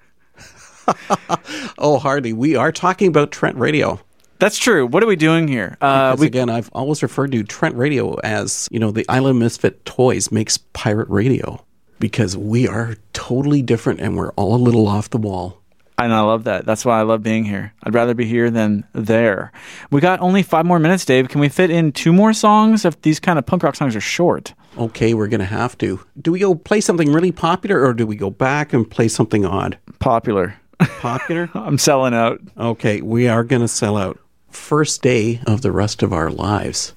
oh, 1.78 1.98
Hardy, 1.98 2.32
we 2.32 2.56
are 2.56 2.72
talking 2.72 3.08
about 3.08 3.30
Trent 3.30 3.56
Radio. 3.56 4.00
That's 4.38 4.58
true. 4.58 4.86
What 4.86 5.02
are 5.02 5.06
we 5.06 5.16
doing 5.16 5.48
here? 5.48 5.76
Uh, 5.80 6.16
we 6.18 6.26
again, 6.26 6.50
I've 6.50 6.68
always 6.72 7.02
referred 7.02 7.32
to 7.32 7.42
Trent 7.44 7.76
Radio 7.76 8.14
as, 8.20 8.68
you 8.70 8.78
know, 8.78 8.90
the 8.90 9.06
Island 9.08 9.38
Misfit 9.38 9.84
Toys 9.84 10.30
makes 10.32 10.58
pirate 10.58 11.08
radio 11.08 11.64
because 11.98 12.36
we 12.36 12.66
are 12.68 12.96
totally 13.12 13.62
different 13.62 14.00
and 14.00 14.16
we're 14.16 14.32
all 14.32 14.56
a 14.56 14.58
little 14.62 14.86
off 14.88 15.10
the 15.10 15.18
wall. 15.18 15.62
And 15.98 16.12
I 16.12 16.20
love 16.20 16.44
that. 16.44 16.66
That's 16.66 16.84
why 16.84 16.98
I 16.98 17.02
love 17.02 17.22
being 17.22 17.44
here. 17.44 17.72
I'd 17.82 17.94
rather 17.94 18.14
be 18.14 18.24
here 18.24 18.50
than 18.50 18.84
there. 18.92 19.52
We 19.90 20.00
got 20.00 20.20
only 20.20 20.42
five 20.42 20.66
more 20.66 20.78
minutes, 20.78 21.04
Dave. 21.04 21.28
Can 21.28 21.40
we 21.40 21.48
fit 21.48 21.70
in 21.70 21.92
two 21.92 22.12
more 22.12 22.32
songs? 22.32 22.84
If 22.84 23.00
these 23.02 23.20
kind 23.20 23.38
of 23.38 23.46
punk 23.46 23.62
rock 23.62 23.76
songs 23.76 23.94
are 23.94 24.00
short. 24.00 24.54
Okay, 24.76 25.14
we're 25.14 25.28
going 25.28 25.40
to 25.40 25.46
have 25.46 25.78
to. 25.78 26.00
Do 26.20 26.32
we 26.32 26.40
go 26.40 26.54
play 26.54 26.80
something 26.80 27.12
really 27.12 27.32
popular 27.32 27.84
or 27.84 27.94
do 27.94 28.06
we 28.06 28.16
go 28.16 28.30
back 28.30 28.72
and 28.72 28.90
play 28.90 29.08
something 29.08 29.44
odd? 29.44 29.78
Popular. 30.00 30.56
Popular? 30.98 31.48
I'm 31.54 31.78
selling 31.78 32.14
out. 32.14 32.40
Okay, 32.58 33.00
we 33.00 33.28
are 33.28 33.44
going 33.44 33.62
to 33.62 33.68
sell 33.68 33.96
out. 33.96 34.18
First 34.50 35.02
day 35.02 35.40
of 35.46 35.62
the 35.62 35.72
rest 35.72 36.02
of 36.02 36.12
our 36.12 36.30
lives. 36.30 36.92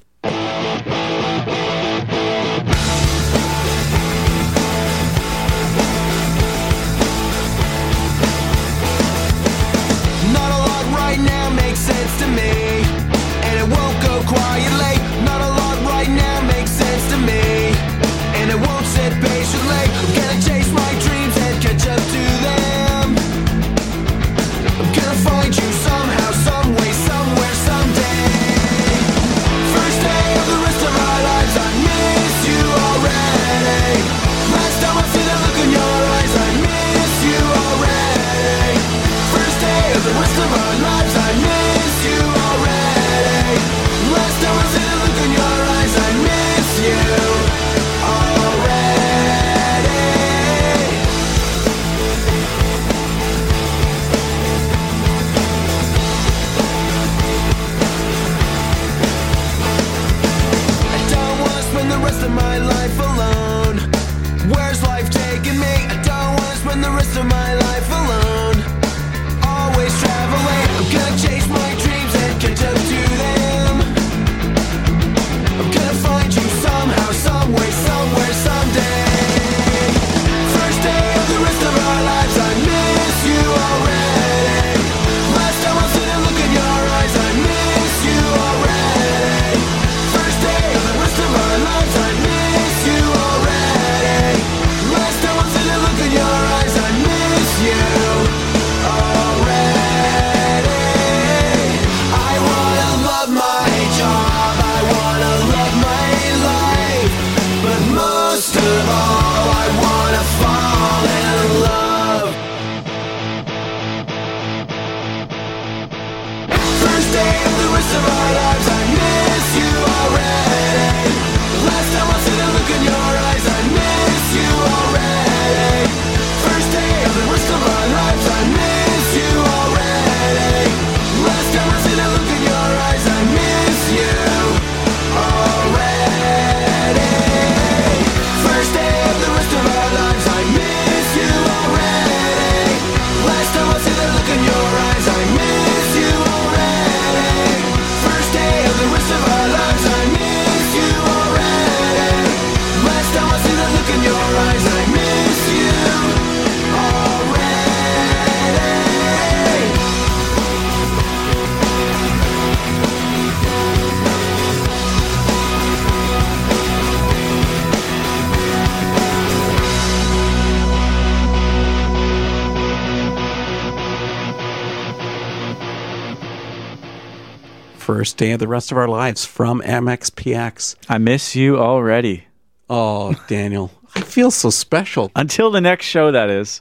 First 177.87 178.17
day 178.17 178.31
of 178.31 178.39
the 178.39 178.49
rest 178.49 178.73
of 178.73 178.77
our 178.77 178.89
lives 178.89 179.23
from 179.23 179.61
MXPX. 179.61 180.75
I 180.89 180.97
miss 180.97 181.37
you 181.37 181.57
already. 181.57 182.27
Oh, 182.69 183.15
Daniel, 183.29 183.71
I 183.95 184.01
feel 184.01 184.29
so 184.29 184.49
special. 184.49 185.09
Until 185.15 185.51
the 185.51 185.61
next 185.61 185.85
show, 185.85 186.11
that 186.11 186.29
is. 186.29 186.59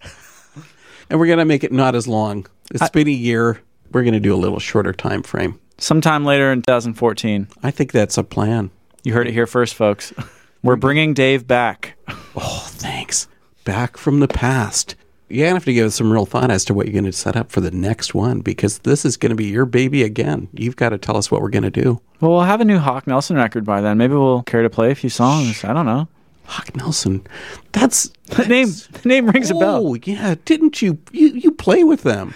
And 1.11 1.19
we're 1.19 1.27
going 1.27 1.41
to 1.41 1.45
make 1.45 1.65
it 1.65 1.73
not 1.73 1.97
as 1.97 2.07
long. 2.07 2.47
It's 2.71 2.89
been 2.91 3.09
a 3.09 3.11
year. 3.11 3.61
We're 3.91 4.05
going 4.05 4.15
to 4.15 4.21
do 4.21 4.33
a 4.33 4.39
little 4.39 4.61
shorter 4.61 4.93
time 4.93 5.25
frame. 5.25 5.59
Sometime 5.79 6.25
later 6.25 6.53
in 6.53 6.63
2014. 6.63 7.49
I 7.61 7.73
think 7.73 7.91
that's 7.91 8.17
a 8.17 8.23
plan. 8.23 8.71
You 9.03 9.13
heard 9.13 9.27
it 9.27 9.33
here 9.33 9.49
first, 9.49 9.75
folks. 9.75 10.15
We're 10.63 10.77
bringing 10.77 11.13
Dave 11.13 11.45
back. 11.45 11.97
Oh, 12.37 12.69
thanks. 12.69 13.27
Back 13.65 13.97
from 13.97 14.21
the 14.21 14.29
past. 14.29 14.95
You're 15.29 15.47
going 15.47 15.55
to 15.55 15.57
have 15.57 15.65
to 15.65 15.73
give 15.73 15.87
us 15.87 15.97
some 15.97 16.13
real 16.13 16.25
thought 16.27 16.51
as 16.53 16.65
to 16.67 16.75
what 16.75 16.87
you're 16.87 16.93
going 16.93 17.05
to 17.05 17.13
set 17.13 17.37
up 17.37 17.51
for 17.51 17.61
the 17.61 17.73
next 17.73 18.15
one 18.15 18.41
because 18.41 18.79
this 18.79 19.05
is 19.05 19.17
going 19.17 19.31
to 19.31 19.37
be 19.37 19.47
your 19.47 19.65
baby 19.67 20.05
again. 20.05 20.49
You've 20.53 20.77
got 20.77 20.91
to 20.91 20.99
tell 20.99 21.17
us 21.17 21.31
what 21.31 21.41
we're 21.43 21.49
going 21.51 21.65
to 21.65 21.71
do. 21.71 22.01
Well, 22.21 22.31
we'll 22.31 22.43
have 22.43 22.61
a 22.61 22.65
new 22.65 22.79
Hawk 22.79 23.07
Nelson 23.09 23.37
record 23.37 23.65
by 23.65 23.81
then. 23.81 23.99
Maybe 23.99 24.15
we'll 24.15 24.43
care 24.45 24.63
to 24.63 24.71
play 24.71 24.93
a 24.93 24.95
few 24.95 25.11
songs. 25.11 25.65
I 25.65 25.73
don't 25.73 25.87
know. 25.87 26.07
Hawk 26.45 26.77
Nelson. 26.77 27.27
That's 27.73 28.09
The 28.27 28.47
name, 28.47 28.69
the 29.03 29.09
name 29.09 29.29
rings 29.29 29.51
a 29.51 29.55
bell. 29.55 29.89
Oh, 29.89 29.95
yeah. 29.95 30.37
Didn't 30.45 30.81
you, 30.81 30.99
you 31.13 31.29
you 31.29 31.51
play 31.53 31.83
with 31.83 32.03
them? 32.05 32.35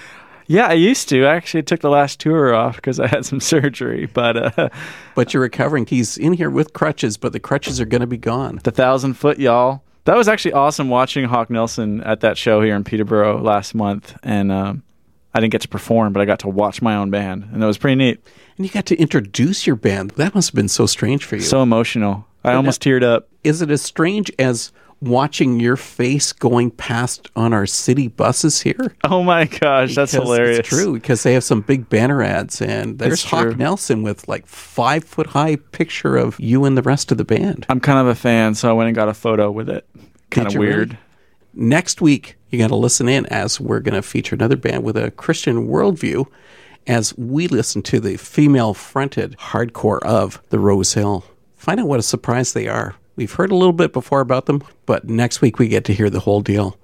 Yeah, 0.48 0.66
I 0.66 0.72
used 0.72 1.08
to. 1.10 1.26
I 1.26 1.36
actually 1.36 1.62
took 1.62 1.80
the 1.80 1.90
last 1.90 2.18
tour 2.18 2.52
off 2.52 2.74
because 2.74 2.98
I 2.98 3.06
had 3.06 3.24
some 3.24 3.38
surgery. 3.52 4.06
But 4.06 4.58
uh, 4.58 4.68
But 5.14 5.32
you're 5.32 5.42
recovering. 5.44 5.86
He's 5.86 6.18
in 6.18 6.32
here 6.32 6.50
with 6.50 6.72
crutches, 6.72 7.16
but 7.16 7.32
the 7.32 7.38
crutches 7.38 7.80
are 7.80 7.84
going 7.84 8.00
to 8.00 8.08
be 8.08 8.16
gone. 8.16 8.58
the 8.64 8.72
thousand 8.72 9.14
foot 9.14 9.38
y'all. 9.38 9.84
That 10.04 10.16
was 10.16 10.28
actually 10.28 10.54
awesome 10.54 10.88
watching 10.88 11.24
Hawk 11.26 11.50
Nelson 11.50 12.02
at 12.02 12.20
that 12.20 12.38
show 12.38 12.62
here 12.62 12.74
in 12.74 12.84
Peterborough 12.84 13.40
last 13.40 13.74
month, 13.74 14.16
and 14.22 14.50
um, 14.50 14.82
I 15.34 15.40
didn't 15.40 15.52
get 15.52 15.60
to 15.62 15.68
perform, 15.68 16.12
but 16.12 16.20
I 16.20 16.24
got 16.24 16.40
to 16.40 16.48
watch 16.48 16.80
my 16.82 16.96
own 16.96 17.10
band, 17.10 17.48
and 17.52 17.62
that 17.62 17.66
was 17.66 17.78
pretty 17.78 17.96
neat. 17.96 18.20
And 18.56 18.66
you 18.66 18.72
got 18.72 18.86
to 18.86 18.96
introduce 18.96 19.66
your 19.66 19.76
band. 19.76 20.12
That 20.12 20.34
must 20.34 20.50
have 20.50 20.54
been 20.54 20.68
so 20.68 20.86
strange 20.86 21.24
for 21.24 21.36
you. 21.36 21.42
So 21.42 21.62
emotional. 21.62 22.26
I 22.42 22.54
almost 22.54 22.82
teared 22.82 23.02
up. 23.02 23.28
is 23.44 23.60
it 23.60 23.70
as 23.70 23.82
strange 23.82 24.32
as 24.38 24.72
watching 25.00 25.58
your 25.60 25.76
face 25.76 26.32
going 26.32 26.70
past 26.70 27.30
on 27.34 27.52
our 27.52 27.66
city 27.66 28.08
buses 28.08 28.60
here. 28.60 28.94
Oh 29.04 29.22
my 29.22 29.46
gosh, 29.46 29.94
that's 29.94 30.12
hilarious. 30.12 30.66
True 30.66 30.94
because 30.94 31.22
they 31.22 31.34
have 31.34 31.44
some 31.44 31.62
big 31.62 31.88
banner 31.88 32.22
ads, 32.22 32.60
and 32.60 32.98
there's 32.98 33.24
Hawk. 33.24 33.56
Nelson 33.56 34.02
with 34.02 34.28
like 34.28 34.46
five 34.46 35.04
foot 35.04 35.28
high 35.28 35.56
picture 35.56 36.16
of 36.16 36.38
you 36.38 36.64
and 36.64 36.76
the 36.76 36.82
rest 36.82 37.10
of 37.10 37.18
the 37.18 37.24
band. 37.24 37.66
I'm 37.68 37.80
kind 37.80 37.98
of 37.98 38.06
a 38.06 38.14
fan, 38.14 38.54
so 38.54 38.68
I 38.68 38.72
went 38.72 38.88
and 38.88 38.94
got 38.94 39.08
a 39.08 39.14
photo 39.14 39.50
with 39.50 39.68
it. 39.68 39.86
Kind 40.30 40.46
of 40.46 40.54
you 40.54 40.60
really? 40.60 40.74
weird. 40.74 40.98
Next 41.52 42.00
week, 42.00 42.36
you 42.50 42.58
got 42.58 42.68
to 42.68 42.76
listen 42.76 43.08
in 43.08 43.26
as 43.26 43.60
we're 43.60 43.80
going 43.80 43.94
to 43.94 44.02
feature 44.02 44.36
another 44.36 44.56
band 44.56 44.84
with 44.84 44.96
a 44.96 45.10
Christian 45.10 45.66
worldview 45.66 46.26
as 46.86 47.16
we 47.18 47.48
listen 47.48 47.82
to 47.82 48.00
the 48.00 48.16
female 48.16 48.74
fronted 48.74 49.36
hardcore 49.38 50.00
of 50.02 50.40
the 50.50 50.58
Rose 50.58 50.94
Hill. 50.94 51.24
Find 51.56 51.80
out 51.80 51.88
what 51.88 52.00
a 52.00 52.04
surprise 52.04 52.52
they 52.52 52.68
are. 52.68 52.94
We've 53.20 53.30
heard 53.30 53.52
a 53.52 53.54
little 53.54 53.74
bit 53.74 53.92
before 53.92 54.22
about 54.22 54.46
them, 54.46 54.62
but 54.86 55.04
next 55.04 55.42
week 55.42 55.58
we 55.58 55.68
get 55.68 55.84
to 55.84 55.92
hear 55.92 56.08
the 56.08 56.20
whole 56.20 56.40
deal. 56.40 56.78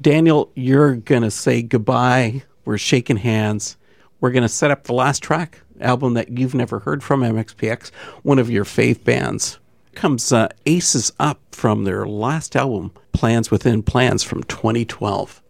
Daniel, 0.00 0.52
you're 0.54 0.94
going 0.94 1.22
to 1.22 1.32
say 1.32 1.62
goodbye. 1.62 2.44
We're 2.64 2.78
shaking 2.78 3.16
hands. 3.16 3.76
We're 4.20 4.30
going 4.30 4.44
to 4.44 4.48
set 4.48 4.70
up 4.70 4.84
the 4.84 4.92
last 4.92 5.20
track, 5.20 5.62
album 5.80 6.14
that 6.14 6.28
you've 6.38 6.54
never 6.54 6.78
heard 6.78 7.02
from 7.02 7.22
MXPX, 7.22 7.90
one 8.22 8.38
of 8.38 8.48
your 8.48 8.64
fave 8.64 9.02
bands. 9.02 9.58
Comes 9.96 10.30
uh, 10.30 10.46
Aces 10.64 11.10
Up 11.18 11.40
from 11.50 11.82
their 11.82 12.06
last 12.06 12.54
album, 12.54 12.92
Plans 13.12 13.50
Within 13.50 13.82
Plans 13.82 14.22
from 14.22 14.44
2012. 14.44 15.42